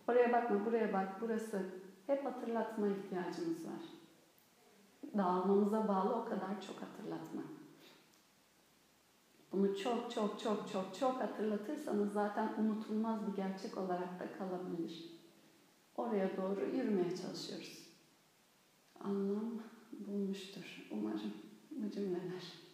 Oraya 0.09 0.33
bakma, 0.33 0.65
buraya 0.65 0.93
bak, 0.93 1.09
burası. 1.21 1.67
Hep 2.07 2.25
hatırlatma 2.25 2.89
ihtiyacımız 2.89 3.65
var. 3.65 3.83
Dağılmamıza 5.17 5.89
bağlı 5.89 6.15
o 6.15 6.25
kadar 6.25 6.61
çok 6.61 6.83
hatırlatma. 6.83 7.43
Bunu 9.53 9.75
çok 9.75 10.11
çok 10.11 10.39
çok 10.39 10.67
çok 10.67 10.95
çok 10.95 11.21
hatırlatırsanız 11.21 12.13
zaten 12.13 12.53
unutulmaz 12.57 13.27
bir 13.27 13.35
gerçek 13.35 13.77
olarak 13.77 14.21
da 14.21 14.33
kalabilir. 14.33 15.05
Oraya 15.97 16.37
doğru 16.37 16.65
yürümeye 16.65 17.11
çalışıyoruz. 17.11 17.85
Anlam 19.01 19.59
bulmuştur 19.93 20.77
umarım 20.91 21.33
bu 21.71 21.91
cümleler. 21.91 22.66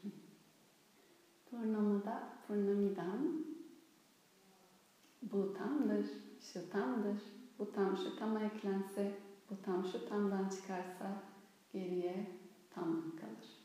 Burnumda 1.52 2.22
burnumdan 2.48 3.44
bu 5.22 5.54
tamdır, 5.54 6.06
şu 6.40 6.70
tamdır, 6.70 7.22
bu 7.58 7.72
tam 7.72 7.96
şu 7.96 8.16
tama 8.16 8.40
eklense, 8.40 9.18
bu 9.50 9.62
tam 9.64 9.84
şu 9.84 10.08
tamdan 10.08 10.48
çıkarsa 10.48 11.06
geriye 11.72 12.26
tam 12.70 13.02
kalır. 13.16 13.62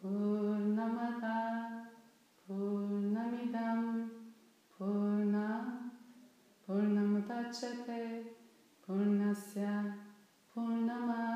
Purnamada 0.00 1.70
Purnamidam. 2.46 4.12
Purna 4.82 5.78
Purnamudacchate 6.66 8.24
Purnasya 8.82 9.94
Purnama. 10.54 11.31